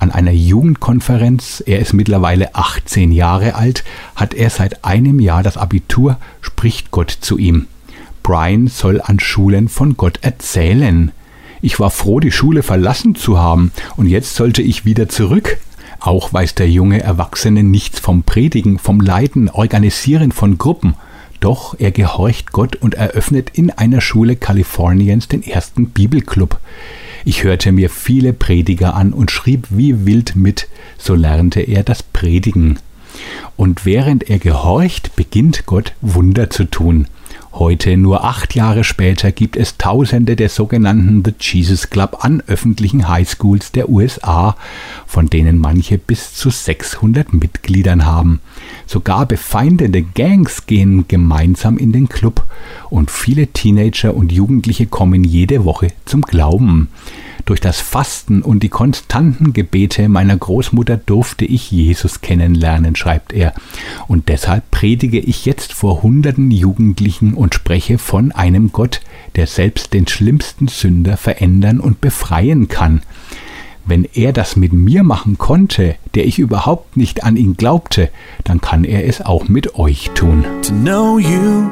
An 0.00 0.10
einer 0.10 0.32
Jugendkonferenz, 0.32 1.62
er 1.66 1.78
ist 1.78 1.92
mittlerweile 1.92 2.54
18 2.54 3.12
Jahre 3.12 3.54
alt, 3.54 3.84
hat 4.16 4.32
er 4.32 4.48
seit 4.48 4.82
einem 4.82 5.20
Jahr 5.20 5.42
das 5.42 5.58
Abitur, 5.58 6.16
spricht 6.40 6.90
Gott 6.90 7.10
zu 7.10 7.36
ihm. 7.36 7.66
Brian 8.22 8.66
soll 8.66 9.02
an 9.02 9.20
Schulen 9.20 9.68
von 9.68 9.98
Gott 9.98 10.20
erzählen. 10.22 11.12
Ich 11.60 11.78
war 11.80 11.90
froh, 11.90 12.18
die 12.18 12.32
Schule 12.32 12.62
verlassen 12.62 13.14
zu 13.14 13.38
haben, 13.38 13.72
und 13.98 14.06
jetzt 14.06 14.36
sollte 14.36 14.62
ich 14.62 14.86
wieder 14.86 15.10
zurück. 15.10 15.58
Auch 16.00 16.32
weiß 16.32 16.54
der 16.54 16.70
junge 16.70 17.02
Erwachsene 17.02 17.62
nichts 17.62 18.00
vom 18.00 18.22
Predigen, 18.22 18.78
vom 18.78 19.02
Leiten, 19.02 19.50
Organisieren 19.50 20.32
von 20.32 20.56
Gruppen. 20.56 20.94
Doch 21.40 21.74
er 21.78 21.90
gehorcht 21.90 22.52
Gott 22.52 22.74
und 22.76 22.94
eröffnet 22.94 23.50
in 23.52 23.70
einer 23.70 24.00
Schule 24.00 24.36
Kaliforniens 24.36 25.28
den 25.28 25.42
ersten 25.42 25.90
Bibelclub. 25.90 26.58
Ich 27.24 27.44
hörte 27.44 27.72
mir 27.72 27.90
viele 27.90 28.32
Prediger 28.32 28.94
an 28.94 29.12
und 29.12 29.30
schrieb 29.30 29.66
wie 29.70 30.06
wild 30.06 30.36
mit, 30.36 30.68
so 30.98 31.14
lernte 31.14 31.60
er 31.60 31.82
das 31.82 32.02
Predigen. 32.02 32.78
Und 33.56 33.84
während 33.84 34.30
er 34.30 34.38
gehorcht, 34.38 35.16
beginnt 35.16 35.66
Gott 35.66 35.92
Wunder 36.00 36.48
zu 36.50 36.64
tun. 36.64 37.06
Heute, 37.52 37.96
nur 37.96 38.24
acht 38.24 38.54
Jahre 38.54 38.84
später, 38.84 39.32
gibt 39.32 39.56
es 39.56 39.76
Tausende 39.76 40.36
der 40.36 40.48
sogenannten 40.48 41.24
The 41.24 41.34
Jesus 41.40 41.90
Club 41.90 42.18
an 42.20 42.42
öffentlichen 42.46 43.08
Highschools 43.08 43.72
der 43.72 43.88
USA, 43.88 44.56
von 45.04 45.26
denen 45.26 45.58
manche 45.58 45.98
bis 45.98 46.32
zu 46.32 46.50
600 46.50 47.34
Mitgliedern 47.34 48.06
haben. 48.06 48.40
Sogar 48.86 49.26
befeindete 49.26 50.02
Gangs 50.02 50.66
gehen 50.66 51.06
gemeinsam 51.08 51.76
in 51.76 51.90
den 51.90 52.08
Club 52.08 52.44
und 52.88 53.10
viele 53.10 53.48
Teenager 53.48 54.14
und 54.14 54.30
Jugendliche 54.30 54.86
kommen 54.86 55.24
jede 55.24 55.64
Woche 55.64 55.88
zum 56.04 56.22
Glauben. 56.22 56.88
Durch 57.50 57.60
das 57.60 57.80
Fasten 57.80 58.42
und 58.42 58.62
die 58.62 58.68
konstanten 58.68 59.52
Gebete 59.52 60.08
meiner 60.08 60.36
Großmutter 60.36 60.96
durfte 60.96 61.44
ich 61.44 61.72
Jesus 61.72 62.20
kennenlernen, 62.20 62.94
schreibt 62.94 63.32
er. 63.32 63.54
Und 64.06 64.28
deshalb 64.28 64.70
predige 64.70 65.18
ich 65.18 65.46
jetzt 65.46 65.72
vor 65.72 66.04
hunderten 66.04 66.52
Jugendlichen 66.52 67.34
und 67.34 67.56
spreche 67.56 67.98
von 67.98 68.30
einem 68.30 68.70
Gott, 68.70 69.00
der 69.34 69.48
selbst 69.48 69.94
den 69.94 70.06
schlimmsten 70.06 70.68
Sünder 70.68 71.16
verändern 71.16 71.80
und 71.80 72.00
befreien 72.00 72.68
kann. 72.68 73.02
Wenn 73.84 74.04
er 74.04 74.32
das 74.32 74.54
mit 74.54 74.72
mir 74.72 75.02
machen 75.02 75.36
konnte, 75.36 75.96
der 76.14 76.26
ich 76.26 76.38
überhaupt 76.38 76.96
nicht 76.96 77.24
an 77.24 77.36
ihn 77.36 77.56
glaubte, 77.56 78.10
dann 78.44 78.60
kann 78.60 78.84
er 78.84 79.08
es 79.08 79.22
auch 79.22 79.48
mit 79.48 79.74
euch 79.74 80.12
tun. 80.14 80.44
To 80.62 80.72
know 80.72 81.18
you 81.18 81.68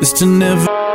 is 0.00 0.14
to 0.14 0.24
never. 0.24 0.91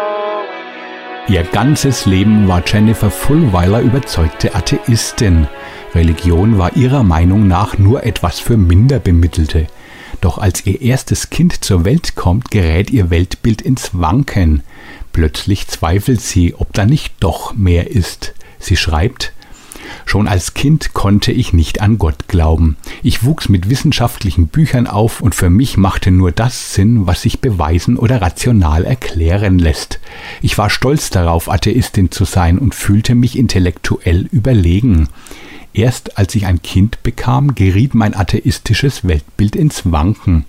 Ihr 1.29 1.43
ganzes 1.43 2.05
Leben 2.05 2.47
war 2.47 2.63
Jennifer 2.65 3.11
Fulweiler 3.11 3.81
überzeugte 3.81 4.55
Atheistin. 4.55 5.49
Religion 5.93 6.57
war 6.57 6.77
ihrer 6.77 7.03
Meinung 7.03 7.49
nach 7.49 7.77
nur 7.77 8.05
etwas 8.05 8.39
für 8.39 8.55
Minderbemittelte. 8.55 9.67
Doch 10.21 10.37
als 10.37 10.65
ihr 10.65 10.81
erstes 10.81 11.29
Kind 11.29 11.65
zur 11.65 11.83
Welt 11.83 12.15
kommt, 12.15 12.49
gerät 12.49 12.91
ihr 12.91 13.09
Weltbild 13.09 13.61
ins 13.61 13.91
Wanken. 13.91 14.63
Plötzlich 15.11 15.67
zweifelt 15.67 16.21
sie, 16.21 16.55
ob 16.55 16.71
da 16.71 16.85
nicht 16.85 17.15
doch 17.19 17.53
mehr 17.53 17.91
ist. 17.91 18.33
Sie 18.57 18.77
schreibt, 18.77 19.33
Schon 20.05 20.27
als 20.27 20.53
Kind 20.53 20.93
konnte 20.93 21.31
ich 21.31 21.53
nicht 21.53 21.81
an 21.81 21.97
Gott 21.97 22.27
glauben. 22.27 22.77
Ich 23.03 23.23
wuchs 23.23 23.49
mit 23.49 23.69
wissenschaftlichen 23.69 24.47
Büchern 24.47 24.87
auf 24.87 25.21
und 25.21 25.35
für 25.35 25.49
mich 25.49 25.77
machte 25.77 26.11
nur 26.11 26.31
das 26.31 26.73
Sinn, 26.73 27.07
was 27.07 27.21
sich 27.21 27.41
beweisen 27.41 27.97
oder 27.97 28.21
rational 28.21 28.85
erklären 28.85 29.59
lässt. 29.59 29.99
Ich 30.41 30.57
war 30.57 30.69
stolz 30.69 31.09
darauf, 31.09 31.49
Atheistin 31.49 32.11
zu 32.11 32.25
sein 32.25 32.57
und 32.57 32.75
fühlte 32.75 33.15
mich 33.15 33.37
intellektuell 33.37 34.27
überlegen. 34.31 35.09
Erst 35.73 36.17
als 36.17 36.33
ich 36.33 36.45
ein 36.45 36.61
Kind 36.61 37.03
bekam, 37.03 37.53
geriet 37.53 37.93
mein 37.93 38.15
atheistisches 38.15 39.07
Weltbild 39.07 39.55
ins 39.55 39.91
Wanken. 39.91 40.45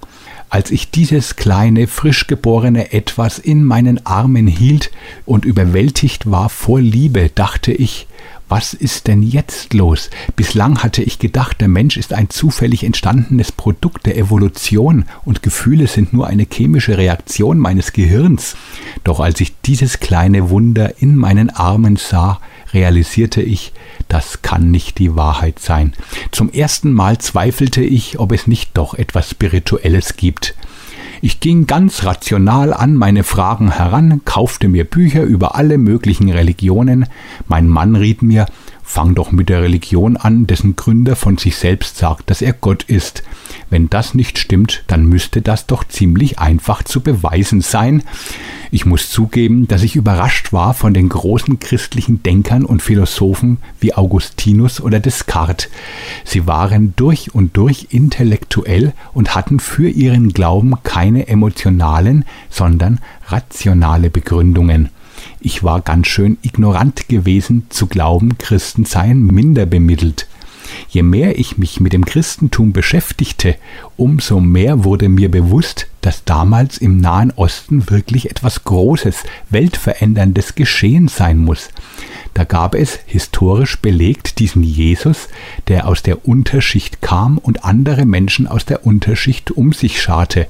Als 0.50 0.70
ich 0.70 0.90
dieses 0.90 1.36
kleine, 1.36 1.86
frisch 1.86 2.26
geborene 2.26 2.92
Etwas 2.92 3.38
in 3.38 3.64
meinen 3.64 4.06
Armen 4.06 4.46
hielt 4.46 4.90
und 5.26 5.44
überwältigt 5.44 6.30
war 6.30 6.48
vor 6.48 6.80
Liebe, 6.80 7.30
dachte 7.34 7.72
ich, 7.72 8.06
was 8.48 8.72
ist 8.72 9.08
denn 9.08 9.22
jetzt 9.22 9.74
los? 9.74 10.08
Bislang 10.34 10.82
hatte 10.82 11.02
ich 11.02 11.18
gedacht, 11.18 11.60
der 11.60 11.68
Mensch 11.68 11.98
ist 11.98 12.14
ein 12.14 12.30
zufällig 12.30 12.82
entstandenes 12.82 13.52
Produkt 13.52 14.06
der 14.06 14.16
Evolution 14.16 15.04
und 15.26 15.42
Gefühle 15.42 15.86
sind 15.86 16.14
nur 16.14 16.26
eine 16.26 16.46
chemische 16.50 16.96
Reaktion 16.96 17.58
meines 17.58 17.92
Gehirns. 17.92 18.56
Doch 19.04 19.20
als 19.20 19.42
ich 19.42 19.60
dieses 19.66 20.00
kleine 20.00 20.48
Wunder 20.48 20.94
in 20.98 21.14
meinen 21.14 21.50
Armen 21.50 21.96
sah, 21.96 22.40
realisierte 22.72 23.42
ich, 23.42 23.72
das 24.08 24.42
kann 24.42 24.70
nicht 24.70 24.98
die 24.98 25.16
Wahrheit 25.16 25.58
sein. 25.58 25.92
Zum 26.30 26.50
ersten 26.50 26.92
Mal 26.92 27.18
zweifelte 27.18 27.82
ich, 27.82 28.18
ob 28.18 28.32
es 28.32 28.46
nicht 28.46 28.70
doch 28.74 28.94
etwas 28.94 29.30
Spirituelles 29.30 30.16
gibt. 30.16 30.54
Ich 31.20 31.40
ging 31.40 31.66
ganz 31.66 32.04
rational 32.04 32.72
an 32.72 32.94
meine 32.94 33.24
Fragen 33.24 33.72
heran, 33.72 34.22
kaufte 34.24 34.68
mir 34.68 34.84
Bücher 34.84 35.24
über 35.24 35.56
alle 35.56 35.76
möglichen 35.76 36.30
Religionen. 36.30 37.06
Mein 37.48 37.66
Mann 37.66 37.96
riet 37.96 38.22
mir, 38.22 38.46
fang 38.84 39.14
doch 39.14 39.32
mit 39.32 39.48
der 39.48 39.62
Religion 39.62 40.16
an, 40.16 40.46
dessen 40.46 40.76
Gründer 40.76 41.16
von 41.16 41.36
sich 41.36 41.56
selbst 41.56 41.96
sagt, 41.96 42.30
dass 42.30 42.40
er 42.40 42.52
Gott 42.52 42.84
ist. 42.84 43.24
Wenn 43.70 43.90
das 43.90 44.14
nicht 44.14 44.38
stimmt, 44.38 44.82
dann 44.86 45.04
müsste 45.04 45.42
das 45.42 45.66
doch 45.66 45.84
ziemlich 45.84 46.38
einfach 46.38 46.82
zu 46.82 47.00
beweisen 47.00 47.60
sein. 47.60 48.02
Ich 48.70 48.86
muss 48.86 49.10
zugeben, 49.10 49.68
dass 49.68 49.82
ich 49.82 49.96
überrascht 49.96 50.52
war 50.52 50.74
von 50.74 50.94
den 50.94 51.08
großen 51.08 51.58
christlichen 51.58 52.22
Denkern 52.22 52.64
und 52.64 52.82
Philosophen 52.82 53.58
wie 53.80 53.94
Augustinus 53.94 54.80
oder 54.80 55.00
Descartes. 55.00 55.68
Sie 56.24 56.46
waren 56.46 56.94
durch 56.96 57.34
und 57.34 57.56
durch 57.56 57.88
intellektuell 57.90 58.92
und 59.12 59.34
hatten 59.34 59.60
für 59.60 59.88
ihren 59.88 60.32
Glauben 60.32 60.74
keine 60.82 61.28
emotionalen, 61.28 62.24
sondern 62.48 63.00
rationale 63.26 64.10
Begründungen. 64.10 64.90
Ich 65.40 65.62
war 65.62 65.80
ganz 65.80 66.06
schön 66.06 66.38
ignorant 66.42 67.08
gewesen, 67.08 67.66
zu 67.70 67.86
glauben, 67.86 68.38
Christen 68.38 68.84
seien 68.84 69.26
minder 69.26 69.66
bemittelt. 69.66 70.26
Je 70.90 71.02
mehr 71.02 71.38
ich 71.38 71.58
mich 71.58 71.80
mit 71.80 71.92
dem 71.92 72.04
Christentum 72.04 72.72
beschäftigte, 72.72 73.56
umso 73.96 74.40
mehr 74.40 74.84
wurde 74.84 75.08
mir 75.10 75.30
bewusst, 75.30 75.86
dass 76.00 76.24
damals 76.24 76.78
im 76.78 76.98
Nahen 76.98 77.30
Osten 77.32 77.90
wirklich 77.90 78.30
etwas 78.30 78.64
Großes, 78.64 79.24
Weltveränderndes 79.50 80.54
geschehen 80.54 81.08
sein 81.08 81.38
muss. 81.38 81.68
Da 82.34 82.44
gab 82.44 82.74
es 82.74 83.00
historisch 83.06 83.80
belegt 83.80 84.38
diesen 84.38 84.62
Jesus, 84.62 85.28
der 85.66 85.88
aus 85.88 86.02
der 86.02 86.26
Unterschicht 86.26 87.02
kam 87.02 87.38
und 87.38 87.64
andere 87.64 88.06
Menschen 88.06 88.46
aus 88.46 88.64
der 88.64 88.86
Unterschicht 88.86 89.50
um 89.50 89.72
sich 89.72 90.00
scharte, 90.00 90.46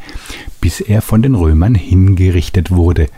bis 0.60 0.80
er 0.80 1.02
von 1.02 1.22
den 1.22 1.34
Römern 1.34 1.74
hingerichtet 1.74 2.70
wurde. 2.70 3.08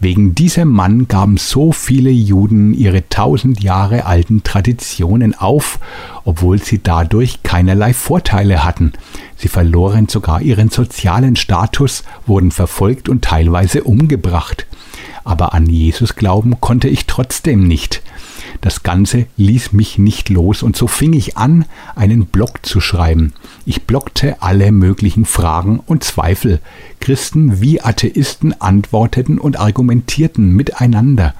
Wegen 0.00 0.34
diesem 0.34 0.68
Mann 0.68 1.08
gaben 1.08 1.36
so 1.36 1.72
viele 1.72 2.10
Juden 2.10 2.72
ihre 2.72 3.08
tausend 3.08 3.62
Jahre 3.62 4.06
alten 4.06 4.44
Traditionen 4.44 5.34
auf, 5.34 5.80
obwohl 6.24 6.62
sie 6.62 6.80
dadurch 6.80 7.42
keinerlei 7.42 7.92
Vorteile 7.92 8.64
hatten. 8.64 8.92
Sie 9.36 9.48
verloren 9.48 10.08
sogar 10.08 10.40
ihren 10.40 10.70
sozialen 10.70 11.36
Status, 11.36 12.04
wurden 12.26 12.52
verfolgt 12.52 13.08
und 13.08 13.22
teilweise 13.22 13.82
umgebracht. 13.82 14.66
Aber 15.28 15.52
an 15.52 15.66
Jesus 15.66 16.16
glauben 16.16 16.58
konnte 16.58 16.88
ich 16.88 17.04
trotzdem 17.04 17.68
nicht. 17.68 18.00
Das 18.62 18.82
Ganze 18.82 19.26
ließ 19.36 19.74
mich 19.74 19.98
nicht 19.98 20.30
los 20.30 20.62
und 20.62 20.74
so 20.74 20.86
fing 20.86 21.12
ich 21.12 21.36
an, 21.36 21.66
einen 21.94 22.24
Blog 22.24 22.64
zu 22.64 22.80
schreiben. 22.80 23.34
Ich 23.66 23.82
blockte 23.82 24.40
alle 24.40 24.72
möglichen 24.72 25.26
Fragen 25.26 25.80
und 25.84 26.02
Zweifel. 26.02 26.60
Christen 27.00 27.60
wie 27.60 27.82
Atheisten 27.82 28.58
antworteten 28.58 29.38
und 29.38 29.60
argumentierten 29.60 30.56
miteinander. 30.56 31.34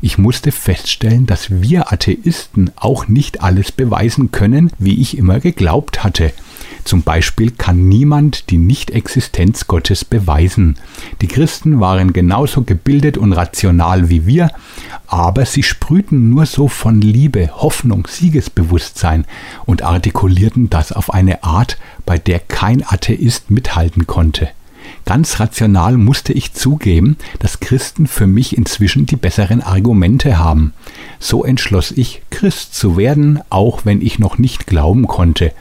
Ich 0.00 0.16
musste 0.16 0.50
feststellen, 0.50 1.26
dass 1.26 1.60
wir 1.60 1.92
Atheisten 1.92 2.70
auch 2.74 3.06
nicht 3.06 3.42
alles 3.42 3.70
beweisen 3.70 4.32
können, 4.32 4.70
wie 4.78 4.98
ich 4.98 5.18
immer 5.18 5.40
geglaubt 5.40 6.04
hatte. 6.04 6.32
Zum 6.86 7.02
Beispiel 7.02 7.50
kann 7.50 7.88
niemand 7.88 8.48
die 8.50 8.58
Nichtexistenz 8.58 9.66
Gottes 9.66 10.04
beweisen. 10.04 10.76
Die 11.20 11.26
Christen 11.26 11.80
waren 11.80 12.12
genauso 12.12 12.62
gebildet 12.62 13.18
und 13.18 13.32
rational 13.32 14.08
wie 14.08 14.24
wir, 14.24 14.52
aber 15.08 15.46
sie 15.46 15.64
sprühten 15.64 16.30
nur 16.30 16.46
so 16.46 16.68
von 16.68 17.00
Liebe, 17.00 17.50
Hoffnung, 17.56 18.06
Siegesbewusstsein 18.08 19.24
und 19.64 19.82
artikulierten 19.82 20.70
das 20.70 20.92
auf 20.92 21.12
eine 21.12 21.42
Art, 21.42 21.76
bei 22.04 22.18
der 22.18 22.38
kein 22.38 22.84
Atheist 22.86 23.50
mithalten 23.50 24.06
konnte. 24.06 24.48
Ganz 25.06 25.40
rational 25.40 25.96
musste 25.96 26.32
ich 26.32 26.52
zugeben, 26.52 27.16
dass 27.40 27.58
Christen 27.58 28.06
für 28.06 28.28
mich 28.28 28.56
inzwischen 28.56 29.06
die 29.06 29.16
besseren 29.16 29.60
Argumente 29.60 30.38
haben. 30.38 30.72
So 31.18 31.44
entschloss 31.44 31.90
ich, 31.90 32.22
Christ 32.30 32.76
zu 32.76 32.96
werden, 32.96 33.40
auch 33.50 33.84
wenn 33.84 34.00
ich 34.00 34.20
noch 34.20 34.38
nicht 34.38 34.68
glauben 34.68 35.08
konnte. 35.08 35.52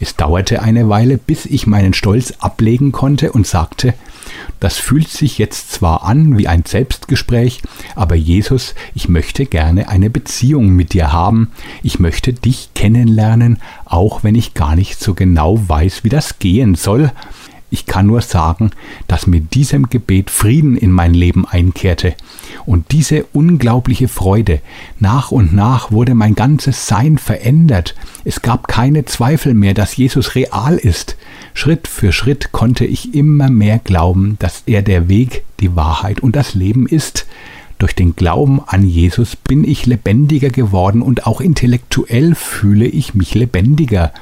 Es 0.00 0.16
dauerte 0.16 0.62
eine 0.62 0.88
Weile, 0.88 1.18
bis 1.18 1.46
ich 1.46 1.66
meinen 1.66 1.92
Stolz 1.92 2.34
ablegen 2.38 2.92
konnte 2.92 3.32
und 3.32 3.46
sagte, 3.46 3.94
das 4.60 4.76
fühlt 4.76 5.08
sich 5.08 5.38
jetzt 5.38 5.72
zwar 5.72 6.04
an 6.04 6.36
wie 6.38 6.48
ein 6.48 6.64
Selbstgespräch, 6.64 7.62
aber 7.94 8.14
Jesus, 8.14 8.74
ich 8.94 9.08
möchte 9.08 9.46
gerne 9.46 9.88
eine 9.88 10.10
Beziehung 10.10 10.70
mit 10.70 10.92
dir 10.92 11.12
haben, 11.12 11.52
ich 11.82 11.98
möchte 11.98 12.32
dich 12.32 12.70
kennenlernen, 12.74 13.58
auch 13.84 14.24
wenn 14.24 14.34
ich 14.34 14.54
gar 14.54 14.76
nicht 14.76 15.00
so 15.00 15.14
genau 15.14 15.68
weiß, 15.68 16.04
wie 16.04 16.08
das 16.08 16.38
gehen 16.38 16.74
soll, 16.74 17.12
ich 17.70 17.86
kann 17.86 18.06
nur 18.06 18.22
sagen, 18.22 18.70
dass 19.08 19.26
mit 19.26 19.54
diesem 19.54 19.90
Gebet 19.90 20.30
Frieden 20.30 20.76
in 20.76 20.90
mein 20.90 21.12
Leben 21.12 21.46
einkehrte. 21.46 22.14
Und 22.64 22.92
diese 22.92 23.24
unglaubliche 23.32 24.08
Freude, 24.08 24.60
nach 24.98 25.30
und 25.30 25.54
nach 25.54 25.90
wurde 25.90 26.14
mein 26.14 26.34
ganzes 26.34 26.86
Sein 26.86 27.18
verändert. 27.18 27.94
Es 28.24 28.40
gab 28.40 28.68
keine 28.68 29.04
Zweifel 29.04 29.52
mehr, 29.54 29.74
dass 29.74 29.96
Jesus 29.96 30.34
real 30.34 30.76
ist. 30.76 31.16
Schritt 31.52 31.88
für 31.88 32.12
Schritt 32.12 32.52
konnte 32.52 32.86
ich 32.86 33.14
immer 33.14 33.50
mehr 33.50 33.78
glauben, 33.78 34.36
dass 34.38 34.62
er 34.66 34.82
der 34.82 35.08
Weg, 35.08 35.44
die 35.60 35.76
Wahrheit 35.76 36.20
und 36.20 36.36
das 36.36 36.54
Leben 36.54 36.86
ist. 36.86 37.26
Durch 37.78 37.94
den 37.94 38.16
Glauben 38.16 38.60
an 38.66 38.86
Jesus 38.88 39.36
bin 39.36 39.62
ich 39.62 39.86
lebendiger 39.86 40.50
geworden 40.50 41.00
und 41.00 41.26
auch 41.26 41.40
intellektuell 41.40 42.34
fühle 42.34 42.86
ich 42.86 43.14
mich 43.14 43.36
lebendiger. 43.36 44.12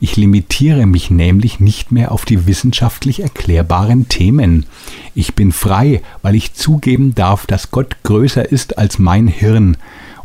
Ich 0.00 0.16
limitiere 0.16 0.86
mich 0.86 1.08
nämlich 1.08 1.60
nicht 1.60 1.92
mehr 1.92 2.10
auf 2.10 2.24
die 2.24 2.48
wissenschaftlich 2.48 3.20
erklärbaren 3.20 4.08
Themen. 4.08 4.66
Ich 5.14 5.34
bin 5.34 5.52
frei, 5.52 6.02
weil 6.22 6.34
ich 6.34 6.54
zugeben 6.54 7.14
darf, 7.14 7.46
dass 7.46 7.70
Gott 7.70 7.96
größer 8.02 8.50
ist 8.50 8.76
als 8.76 8.98
mein 8.98 9.28
Hirn 9.28 9.76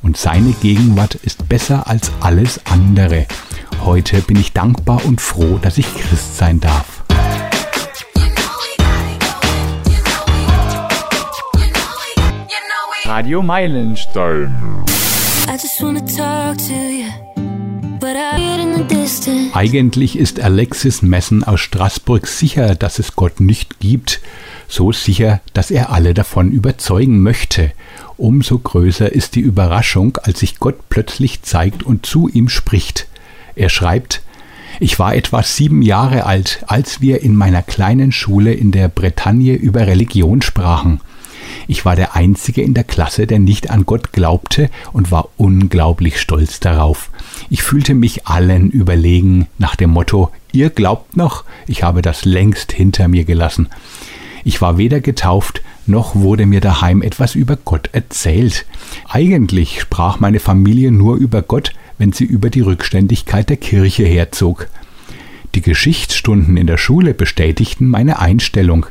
und 0.01 0.17
seine 0.17 0.51
Gegenwart 0.53 1.15
ist 1.15 1.47
besser 1.47 1.88
als 1.88 2.11
alles 2.19 2.61
andere. 2.65 3.27
Heute 3.85 4.21
bin 4.21 4.38
ich 4.38 4.53
dankbar 4.53 5.05
und 5.05 5.21
froh, 5.21 5.59
dass 5.61 5.77
ich 5.77 5.93
Christ 5.93 6.38
sein 6.38 6.59
darf. 6.59 7.00
The 18.77 18.84
distance. 18.86 19.53
Eigentlich 19.53 20.18
ist 20.18 20.39
Alexis 20.39 21.01
Messen 21.01 21.44
aus 21.44 21.60
Straßburg 21.60 22.25
sicher, 22.25 22.74
dass 22.74 23.00
es 23.00 23.18
Gott 23.18 23.41
nicht 23.41 23.82
gibt, 23.82 24.22
so 24.70 24.94
sicher, 24.94 25.41
dass 25.51 25.72
er 25.72 25.91
alle 25.91 26.13
davon 26.13 26.53
überzeugen 26.53 27.22
möchte. 27.22 27.74
Umso 28.15 28.60
größer 28.60 29.12
ist 29.12 29.36
die 29.36 29.41
Überraschung, 29.41 30.18
als 30.24 30.39
sich 30.39 30.60
Gott 30.60 30.88
plötzlich 30.88 31.41
zeigt 31.41 31.84
und 31.84 32.06
zu 32.06 32.30
ihm 32.30 32.48
spricht. 32.48 33.08
Er 33.56 33.68
schreibt, 33.68 34.22
ich 34.80 35.00
war 35.00 35.13
etwa 35.15 35.44
sieben 35.44 35.82
Jahre 35.82 36.25
alt, 36.25 36.63
als 36.68 37.01
wir 37.01 37.22
in 37.22 37.36
meiner 37.36 37.62
kleinen 37.62 38.13
Schule 38.13 38.53
in 38.53 38.72
der 38.72 38.88
Bretagne 38.88 39.56
über 39.56 39.86
Religion 39.86 40.41
sprachen. 40.41 41.01
Ich 41.67 41.86
war 41.86 41.96
der 41.96 42.15
Einzige 42.15 42.62
in 42.62 42.74
der 42.74 42.84
Klasse, 42.84 43.27
der 43.27 43.39
nicht 43.39 43.70
an 43.70 43.86
Gott 43.86 44.12
glaubte 44.13 44.70
und 44.93 45.12
war 45.12 45.29
unglaublich 45.38 46.20
stolz 46.20 46.60
darauf. 46.60 47.10
Ich 47.50 47.63
fühlte 47.63 47.93
mich 47.93 48.27
allen 48.27 48.70
überlegen 48.70 49.48
nach 49.58 49.75
dem 49.75 49.91
Motto, 49.91 50.31
ihr 50.51 50.70
glaubt 50.70 51.17
noch, 51.17 51.43
ich 51.67 51.84
habe 51.84 52.01
das 52.01 52.25
längst 52.25 52.72
hinter 52.72 53.08
mir 53.08 53.25
gelassen. 53.25 53.70
Ich 54.43 54.62
war 54.62 54.77
weder 54.77 55.01
getauft, 55.01 55.62
noch 55.86 56.15
wurde 56.15 56.46
mir 56.46 56.62
daheim 56.62 57.01
etwas 57.01 57.36
über 57.36 57.58
Gott 57.58 57.89
erzählt. 57.91 58.65
Eigentlich 59.10 59.82
sprach 59.82 60.19
meine 60.19 60.39
Familie 60.39 60.91
nur 60.91 61.15
über 61.15 61.41
Gott, 61.41 61.73
wenn 61.97 62.12
sie 62.12 62.25
über 62.25 62.49
die 62.49 62.62
Rückständigkeit 62.62 63.49
der 63.49 63.58
Kirche 63.58 64.06
herzog. 64.06 64.67
Die 65.54 65.62
Geschichtsstunden 65.62 66.56
in 66.58 66.65
der 66.65 66.78
Schule 66.78 67.13
bestätigten 67.13 67.88
meine 67.88 68.19
Einstellung. 68.19 68.86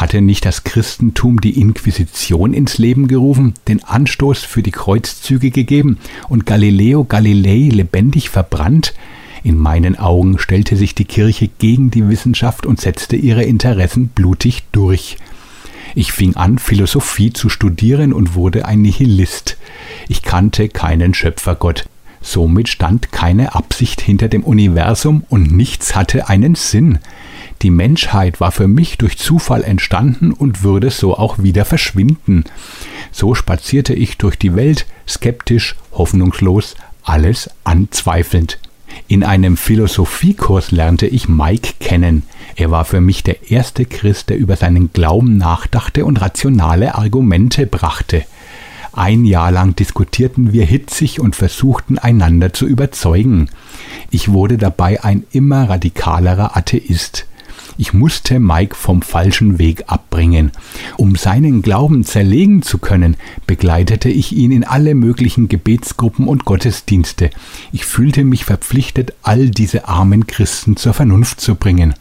Hatte 0.00 0.22
nicht 0.22 0.46
das 0.46 0.64
Christentum 0.64 1.42
die 1.42 1.60
Inquisition 1.60 2.54
ins 2.54 2.78
Leben 2.78 3.06
gerufen, 3.06 3.52
den 3.68 3.84
Anstoß 3.84 4.38
für 4.44 4.62
die 4.62 4.70
Kreuzzüge 4.70 5.50
gegeben 5.50 5.98
und 6.30 6.46
Galileo 6.46 7.04
Galilei 7.04 7.68
lebendig 7.70 8.30
verbrannt? 8.30 8.94
In 9.44 9.58
meinen 9.58 9.98
Augen 9.98 10.38
stellte 10.38 10.76
sich 10.76 10.94
die 10.94 11.04
Kirche 11.04 11.48
gegen 11.48 11.90
die 11.90 12.08
Wissenschaft 12.08 12.64
und 12.64 12.80
setzte 12.80 13.16
ihre 13.16 13.42
Interessen 13.42 14.08
blutig 14.08 14.62
durch. 14.72 15.18
Ich 15.94 16.12
fing 16.12 16.34
an, 16.34 16.58
Philosophie 16.58 17.34
zu 17.34 17.50
studieren 17.50 18.14
und 18.14 18.34
wurde 18.34 18.64
ein 18.64 18.80
Nihilist. 18.80 19.58
Ich 20.08 20.22
kannte 20.22 20.70
keinen 20.70 21.12
Schöpfergott. 21.12 21.90
Somit 22.22 22.70
stand 22.70 23.12
keine 23.12 23.54
Absicht 23.54 24.00
hinter 24.00 24.28
dem 24.28 24.44
Universum 24.44 25.24
und 25.28 25.52
nichts 25.52 25.94
hatte 25.94 26.30
einen 26.30 26.54
Sinn. 26.54 27.00
Die 27.62 27.70
Menschheit 27.70 28.40
war 28.40 28.52
für 28.52 28.68
mich 28.68 28.96
durch 28.96 29.18
Zufall 29.18 29.64
entstanden 29.64 30.32
und 30.32 30.62
würde 30.62 30.90
so 30.90 31.16
auch 31.16 31.38
wieder 31.38 31.64
verschwinden. 31.64 32.44
So 33.12 33.34
spazierte 33.34 33.92
ich 33.92 34.16
durch 34.16 34.36
die 34.36 34.56
Welt, 34.56 34.86
skeptisch, 35.06 35.76
hoffnungslos, 35.92 36.74
alles 37.02 37.50
anzweifelnd. 37.64 38.58
In 39.08 39.24
einem 39.24 39.56
Philosophiekurs 39.56 40.70
lernte 40.70 41.06
ich 41.06 41.28
Mike 41.28 41.74
kennen. 41.80 42.22
Er 42.56 42.70
war 42.70 42.84
für 42.84 43.00
mich 43.00 43.22
der 43.22 43.50
erste 43.50 43.84
Christ, 43.84 44.30
der 44.30 44.38
über 44.38 44.56
seinen 44.56 44.92
Glauben 44.92 45.36
nachdachte 45.36 46.04
und 46.04 46.20
rationale 46.20 46.94
Argumente 46.94 47.66
brachte. 47.66 48.24
Ein 48.92 49.24
Jahr 49.24 49.52
lang 49.52 49.76
diskutierten 49.76 50.52
wir 50.52 50.64
hitzig 50.64 51.20
und 51.20 51.36
versuchten 51.36 51.98
einander 51.98 52.52
zu 52.52 52.66
überzeugen. 52.66 53.48
Ich 54.10 54.32
wurde 54.32 54.58
dabei 54.58 55.04
ein 55.04 55.24
immer 55.30 55.68
radikalerer 55.68 56.56
Atheist. 56.56 57.26
Ich 57.78 57.92
musste 57.92 58.38
Mike 58.38 58.74
vom 58.74 59.02
falschen 59.02 59.58
Weg 59.58 59.84
abbringen. 59.86 60.52
Um 60.96 61.16
seinen 61.16 61.62
Glauben 61.62 62.04
zerlegen 62.04 62.62
zu 62.62 62.78
können, 62.78 63.16
begleitete 63.46 64.08
ich 64.08 64.32
ihn 64.32 64.52
in 64.52 64.64
alle 64.64 64.94
möglichen 64.94 65.48
Gebetsgruppen 65.48 66.26
und 66.26 66.44
Gottesdienste. 66.44 67.30
Ich 67.72 67.84
fühlte 67.84 68.24
mich 68.24 68.44
verpflichtet, 68.44 69.14
all 69.22 69.50
diese 69.50 69.88
armen 69.88 70.26
Christen 70.26 70.76
zur 70.76 70.94
Vernunft 70.94 71.40
zu 71.40 71.54
bringen. 71.54 71.94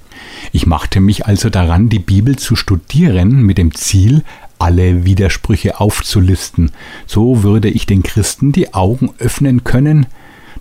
Ich 0.51 0.65
machte 0.65 0.99
mich 0.99 1.25
also 1.25 1.49
daran, 1.49 1.89
die 1.89 1.99
Bibel 1.99 2.37
zu 2.37 2.55
studieren 2.55 3.43
mit 3.43 3.57
dem 3.57 3.73
Ziel, 3.73 4.23
alle 4.57 5.05
Widersprüche 5.05 5.79
aufzulisten. 5.79 6.71
So 7.07 7.43
würde 7.43 7.69
ich 7.69 7.85
den 7.85 8.03
Christen 8.03 8.51
die 8.51 8.73
Augen 8.73 9.11
öffnen 9.17 9.63
können, 9.63 10.07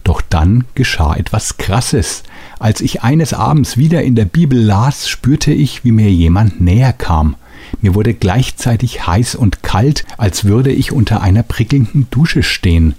doch 0.04 0.22
dann 0.22 0.64
geschah 0.74 1.14
etwas 1.16 1.56
Krasses. 1.58 2.22
Als 2.58 2.80
ich 2.80 3.02
eines 3.02 3.32
Abends 3.32 3.76
wieder 3.76 4.02
in 4.02 4.14
der 4.14 4.24
Bibel 4.24 4.58
las, 4.58 5.08
spürte 5.08 5.52
ich, 5.52 5.84
wie 5.84 5.92
mir 5.92 6.10
jemand 6.10 6.60
näher 6.60 6.92
kam. 6.92 7.36
Mir 7.80 7.94
wurde 7.94 8.14
gleichzeitig 8.14 9.06
heiß 9.06 9.34
und 9.34 9.62
kalt, 9.62 10.04
als 10.16 10.44
würde 10.44 10.72
ich 10.72 10.92
unter 10.92 11.20
einer 11.20 11.42
prickelnden 11.42 12.08
Dusche 12.10 12.42
stehen. 12.42 12.94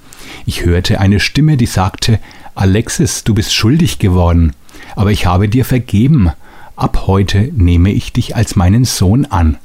Ich 0.45 0.65
hörte 0.65 0.99
eine 0.99 1.19
Stimme, 1.19 1.57
die 1.57 1.65
sagte 1.65 2.19
Alexis, 2.55 3.23
du 3.23 3.33
bist 3.33 3.53
schuldig 3.53 3.99
geworden, 3.99 4.53
aber 4.95 5.11
ich 5.11 5.25
habe 5.25 5.49
dir 5.49 5.65
vergeben. 5.65 6.31
Ab 6.75 7.03
heute 7.07 7.51
nehme 7.55 7.91
ich 7.91 8.13
dich 8.13 8.35
als 8.35 8.55
meinen 8.55 8.85
Sohn 8.85 9.25
an. 9.25 9.57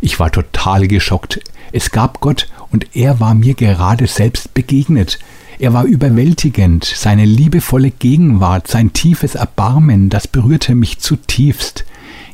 Ich 0.00 0.18
war 0.18 0.30
total 0.30 0.88
geschockt. 0.88 1.40
Es 1.72 1.90
gab 1.90 2.20
Gott 2.20 2.48
und 2.70 2.94
er 2.94 3.20
war 3.20 3.34
mir 3.34 3.54
gerade 3.54 4.06
selbst 4.06 4.52
begegnet. 4.52 5.18
Er 5.58 5.72
war 5.72 5.84
überwältigend, 5.84 6.84
seine 6.84 7.24
liebevolle 7.24 7.90
Gegenwart, 7.90 8.68
sein 8.68 8.92
tiefes 8.92 9.34
Erbarmen, 9.34 10.08
das 10.10 10.26
berührte 10.26 10.74
mich 10.74 10.98
zutiefst. 10.98 11.84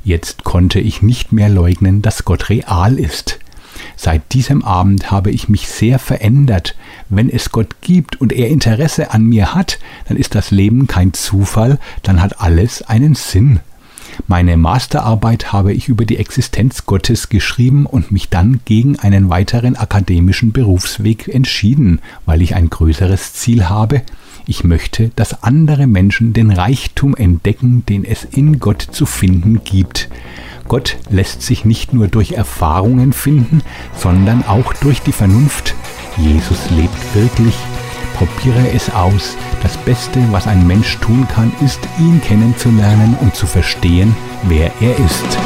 Jetzt 0.04 0.44
konnte 0.44 0.81
ich 0.81 1.02
nicht 1.02 1.33
mehr 1.33 1.48
leugnen, 1.48 2.00
dass 2.00 2.24
Gott 2.24 2.48
real 2.48 2.98
ist. 2.98 3.38
Seit 3.96 4.33
diesem 4.33 4.64
Abend 4.64 5.11
habe 5.11 5.31
ich 5.31 5.48
mich 5.48 5.68
sehr 5.68 5.98
verändert. 5.98 6.76
Wenn 7.09 7.28
es 7.28 7.50
Gott 7.50 7.81
gibt 7.81 8.20
und 8.20 8.33
er 8.33 8.48
Interesse 8.48 9.12
an 9.12 9.24
mir 9.24 9.54
hat, 9.54 9.78
dann 10.07 10.16
ist 10.16 10.35
das 10.35 10.50
Leben 10.50 10.87
kein 10.87 11.12
Zufall, 11.12 11.78
dann 12.02 12.22
hat 12.22 12.40
alles 12.40 12.83
einen 12.83 13.14
Sinn. 13.14 13.61
Meine 14.26 14.57
Masterarbeit 14.57 15.52
habe 15.52 15.72
ich 15.72 15.88
über 15.88 16.04
die 16.04 16.18
Existenz 16.18 16.87
Gottes 16.87 17.28
geschrieben 17.28 17.87
und 17.87 18.11
mich 18.11 18.28
dann 18.28 18.61
gegen 18.64 18.98
einen 18.98 19.31
weiteren 19.31 19.76
akademischen 19.76 20.52
Berufsweg 20.52 21.28
entschieden, 21.28 22.00
weil 22.26 22.42
ich 22.42 22.54
ein 22.54 22.68
größeres 22.68 23.35
Ziel 23.35 23.68
habe. 23.68 24.02
Ich 24.46 24.64
möchte, 24.64 25.11
dass 25.16 25.42
andere 25.42 25.87
Menschen 25.87 26.33
den 26.33 26.50
Reichtum 26.50 27.14
entdecken, 27.14 27.85
den 27.87 28.04
es 28.04 28.24
in 28.24 28.59
Gott 28.59 28.83
zu 28.90 29.07
finden 29.07 29.62
gibt. 29.62 30.09
Gott 30.66 30.98
lässt 31.09 31.42
sich 31.42 31.64
nicht 31.64 31.94
nur 31.94 32.09
durch 32.09 32.33
Erfahrungen 32.33 33.12
finden, 33.12 33.62
sondern 33.94 34.44
auch 34.44 34.74
durch 34.74 35.00
die 35.00 35.12
Vernunft. 35.12 35.74
Jesus 36.16 36.70
lebt 36.70 37.14
wirklich. 37.14 37.54
Probiere 38.18 38.68
es 38.74 38.92
aus. 38.92 39.37
Das 39.62 39.76
Beste, 39.78 40.20
was 40.33 40.48
ein 40.48 40.66
Mensch 40.66 40.98
tun 40.98 41.26
kann, 41.33 41.52
ist, 41.64 41.78
ihn 42.00 42.20
kennenzulernen 42.20 43.16
und 43.20 43.37
zu 43.37 43.46
verstehen, 43.46 44.14
wer 44.42 44.72
er 44.81 44.98
ist. 44.98 45.38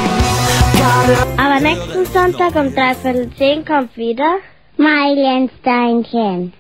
Aber 1.37 1.61
nächsten 1.61 2.07
Sonntag 2.07 2.55
um 2.57 2.75
dreiviertel 2.75 3.31
zehn 3.37 3.65
kommt 3.67 3.95
wieder 3.97 4.37
Meilensteinchen. 4.79 6.55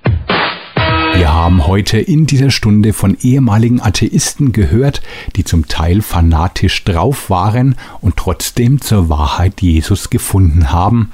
Wir 1.14 1.30
haben 1.30 1.66
heute 1.66 1.98
in 1.98 2.24
dieser 2.24 2.50
Stunde 2.50 2.94
von 2.94 3.18
ehemaligen 3.20 3.82
Atheisten 3.82 4.52
gehört, 4.52 5.02
die 5.36 5.44
zum 5.44 5.68
Teil 5.68 6.00
fanatisch 6.00 6.84
drauf 6.84 7.28
waren 7.28 7.76
und 8.00 8.16
trotzdem 8.16 8.80
zur 8.80 9.10
Wahrheit 9.10 9.60
Jesus 9.60 10.08
gefunden 10.08 10.72
haben. 10.72 11.12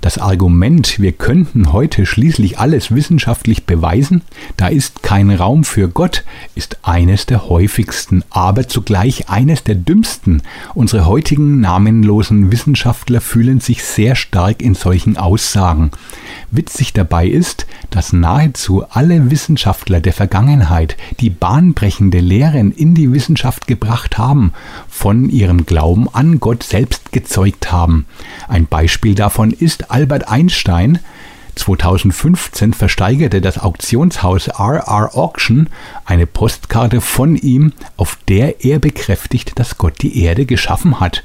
Das 0.00 0.18
Argument, 0.18 0.98
wir 0.98 1.12
könnten 1.12 1.72
heute 1.72 2.06
schließlich 2.06 2.58
alles 2.58 2.92
wissenschaftlich 2.92 3.66
beweisen, 3.66 4.22
da 4.56 4.66
ist 4.66 5.04
kein 5.04 5.30
Raum 5.30 5.62
für 5.62 5.88
Gott, 5.88 6.24
ist 6.56 6.78
eines 6.82 7.26
der 7.26 7.48
häufigsten, 7.48 8.24
aber 8.30 8.66
zugleich 8.66 9.28
eines 9.30 9.62
der 9.62 9.76
dümmsten. 9.76 10.42
Unsere 10.74 11.06
heutigen 11.06 11.60
namenlosen 11.60 12.50
Wissenschaftler 12.50 13.20
fühlen 13.20 13.60
sich 13.60 13.84
sehr 13.84 14.16
stark 14.16 14.60
in 14.60 14.74
solchen 14.74 15.16
Aussagen. 15.16 15.92
Witzig 16.50 16.92
dabei 16.92 17.28
ist, 17.28 17.66
dass 17.90 18.12
nahezu 18.12 18.84
alle 18.90 19.30
Wissenschaftler 19.30 19.35
der 20.00 20.12
Vergangenheit, 20.12 20.96
die 21.20 21.30
bahnbrechende 21.30 22.20
Lehren 22.20 22.72
in 22.72 22.94
die 22.94 23.12
Wissenschaft 23.12 23.66
gebracht 23.66 24.18
haben, 24.18 24.52
von 24.88 25.28
ihrem 25.28 25.66
Glauben 25.66 26.08
an 26.12 26.40
Gott 26.40 26.62
selbst 26.62 27.12
gezeugt 27.12 27.70
haben. 27.70 28.06
Ein 28.48 28.66
Beispiel 28.66 29.14
davon 29.14 29.50
ist 29.50 29.90
Albert 29.90 30.28
Einstein, 30.28 31.00
2015 31.56 32.74
versteigerte 32.74 33.40
das 33.40 33.58
Auktionshaus 33.58 34.48
RR 34.48 35.16
Auction 35.16 35.68
eine 36.04 36.26
Postkarte 36.26 37.00
von 37.00 37.34
ihm, 37.34 37.72
auf 37.96 38.18
der 38.28 38.64
er 38.64 38.78
bekräftigt, 38.78 39.58
dass 39.58 39.78
Gott 39.78 40.02
die 40.02 40.22
Erde 40.22 40.46
geschaffen 40.46 41.00
hat. 41.00 41.24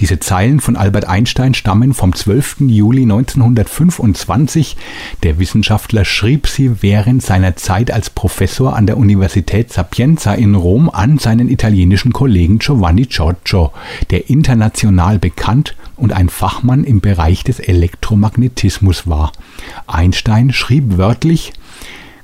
Diese 0.00 0.20
Zeilen 0.20 0.60
von 0.60 0.76
Albert 0.76 1.06
Einstein 1.06 1.54
stammen 1.54 1.92
vom 1.92 2.14
12. 2.14 2.60
Juli 2.60 3.02
1925. 3.02 4.76
Der 5.22 5.38
Wissenschaftler 5.38 6.04
schrieb 6.04 6.46
sie 6.46 6.82
während 6.82 7.22
seiner 7.22 7.56
Zeit 7.56 7.90
als 7.90 8.10
Professor 8.10 8.76
an 8.76 8.86
der 8.86 8.96
Universität 8.96 9.72
Sapienza 9.72 10.34
in 10.34 10.54
Rom 10.54 10.88
an 10.88 11.18
seinen 11.18 11.48
italienischen 11.48 12.12
Kollegen 12.12 12.58
Giovanni 12.58 13.06
Giorgio, 13.06 13.72
der 14.10 14.30
international 14.30 15.18
bekannt 15.18 15.74
und 15.96 16.12
ein 16.12 16.28
Fachmann 16.28 16.84
im 16.84 17.00
Bereich 17.00 17.44
des 17.44 17.60
Elektromagnetismus 17.60 19.06
war. 19.06 19.32
Einstein 19.86 20.52
schrieb 20.52 20.96
wörtlich, 20.96 21.52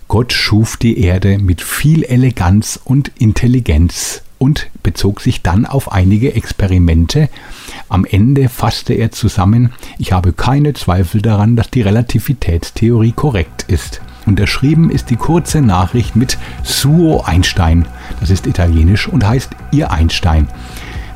Gott 0.09 0.33
schuf 0.33 0.76
die 0.76 0.98
Erde 0.98 1.38
mit 1.38 1.62
viel 1.62 2.02
Eleganz 2.02 2.80
und 2.83 3.12
Intelligenz 3.18 4.22
und 4.38 4.68
bezog 4.83 5.20
sich 5.20 5.42
dann 5.42 5.66
auf 5.66 5.92
einige 5.92 6.35
Experimente. 6.35 7.28
Am 7.88 8.04
Ende 8.04 8.48
fasste 8.48 8.94
er 8.94 9.12
zusammen, 9.12 9.72
ich 9.98 10.12
habe 10.12 10.33
keine 10.33 10.72
Zweifel 10.72 11.22
daran, 11.22 11.56
dass 11.56 11.70
die 11.70 11.83
Relativitätstheorie 11.83 13.12
korrekt 13.12 13.66
ist. 13.68 14.00
Unterschrieben 14.26 14.90
ist 14.90 15.11
die 15.11 15.16
kurze 15.16 15.61
Nachricht 15.61 16.16
mit 16.16 16.38
Suo 16.62 17.22
Einstein. 17.22 17.87
Das 18.20 18.30
ist 18.30 18.46
italienisch 18.46 19.09
und 19.09 19.26
heißt 19.26 19.50
ihr 19.72 19.90
Einstein. 19.90 20.48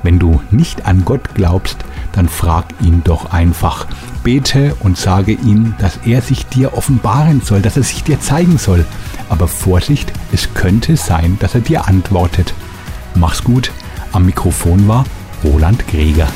Wenn 0.03 0.19
du 0.19 0.41
nicht 0.51 0.87
an 0.87 1.05
Gott 1.05 1.35
glaubst, 1.35 1.79
dann 2.15 2.29
frag 2.29 2.67
ihn 2.81 3.03
doch 3.05 3.33
einfach. 3.33 3.87
Bete 4.23 4.75
und 4.81 4.97
sage 4.97 5.33
ihm, 5.33 5.75
dass 5.79 5.99
er 6.05 6.23
sich 6.23 6.47
dir 6.47 6.75
offenbaren 6.77 7.41
soll, 7.41 7.61
dass 7.61 7.77
er 7.77 7.83
sich 7.83 8.05
dir 8.05 8.21
zeigen 8.21 8.59
soll. 8.59 8.85
Aber 9.29 9.49
Vorsicht, 9.49 10.13
es 10.33 10.55
könnte 10.55 10.97
sein, 10.97 11.37
dass 11.41 11.55
er 11.55 11.61
dir 11.61 11.87
antwortet. 11.87 12.55
Mach's 13.15 13.45
gut. 13.45 13.71
Am 14.13 14.27
Mikrofon 14.27 14.87
war 14.87 15.05
Roland 15.43 15.87
Greger. 15.89 16.29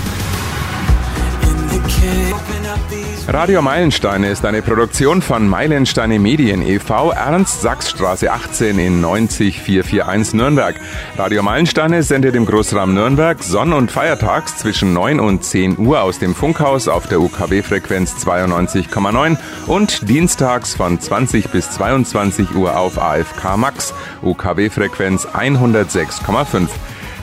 Radio 3.30 3.60
Meilensteine 3.60 4.30
ist 4.30 4.46
eine 4.46 4.62
Produktion 4.62 5.20
von 5.20 5.46
Meilensteine 5.46 6.18
Medien 6.18 6.62
e.V. 6.66 7.10
Ernst 7.10 7.60
Sachsstraße 7.60 8.32
18 8.32 8.78
in 8.78 9.02
90441 9.02 10.32
Nürnberg. 10.32 10.76
Radio 11.18 11.42
Meilensteine 11.42 12.02
sendet 12.02 12.34
im 12.34 12.46
Großraum 12.46 12.94
Nürnberg 12.94 13.42
sonn- 13.42 13.74
und 13.74 13.90
feiertags 13.90 14.56
zwischen 14.56 14.94
9 14.94 15.20
und 15.20 15.44
10 15.44 15.76
Uhr 15.76 16.00
aus 16.00 16.18
dem 16.18 16.34
Funkhaus 16.34 16.88
auf 16.88 17.06
der 17.06 17.20
UKW-Frequenz 17.20 18.14
92,9 18.26 19.36
und 19.66 20.08
dienstags 20.08 20.74
von 20.74 20.98
20 20.98 21.50
bis 21.50 21.70
22 21.72 22.54
Uhr 22.54 22.78
auf 22.78 22.96
AFK 22.96 23.58
Max, 23.58 23.92
UKW-Frequenz 24.22 25.26
106,5. 25.26 26.68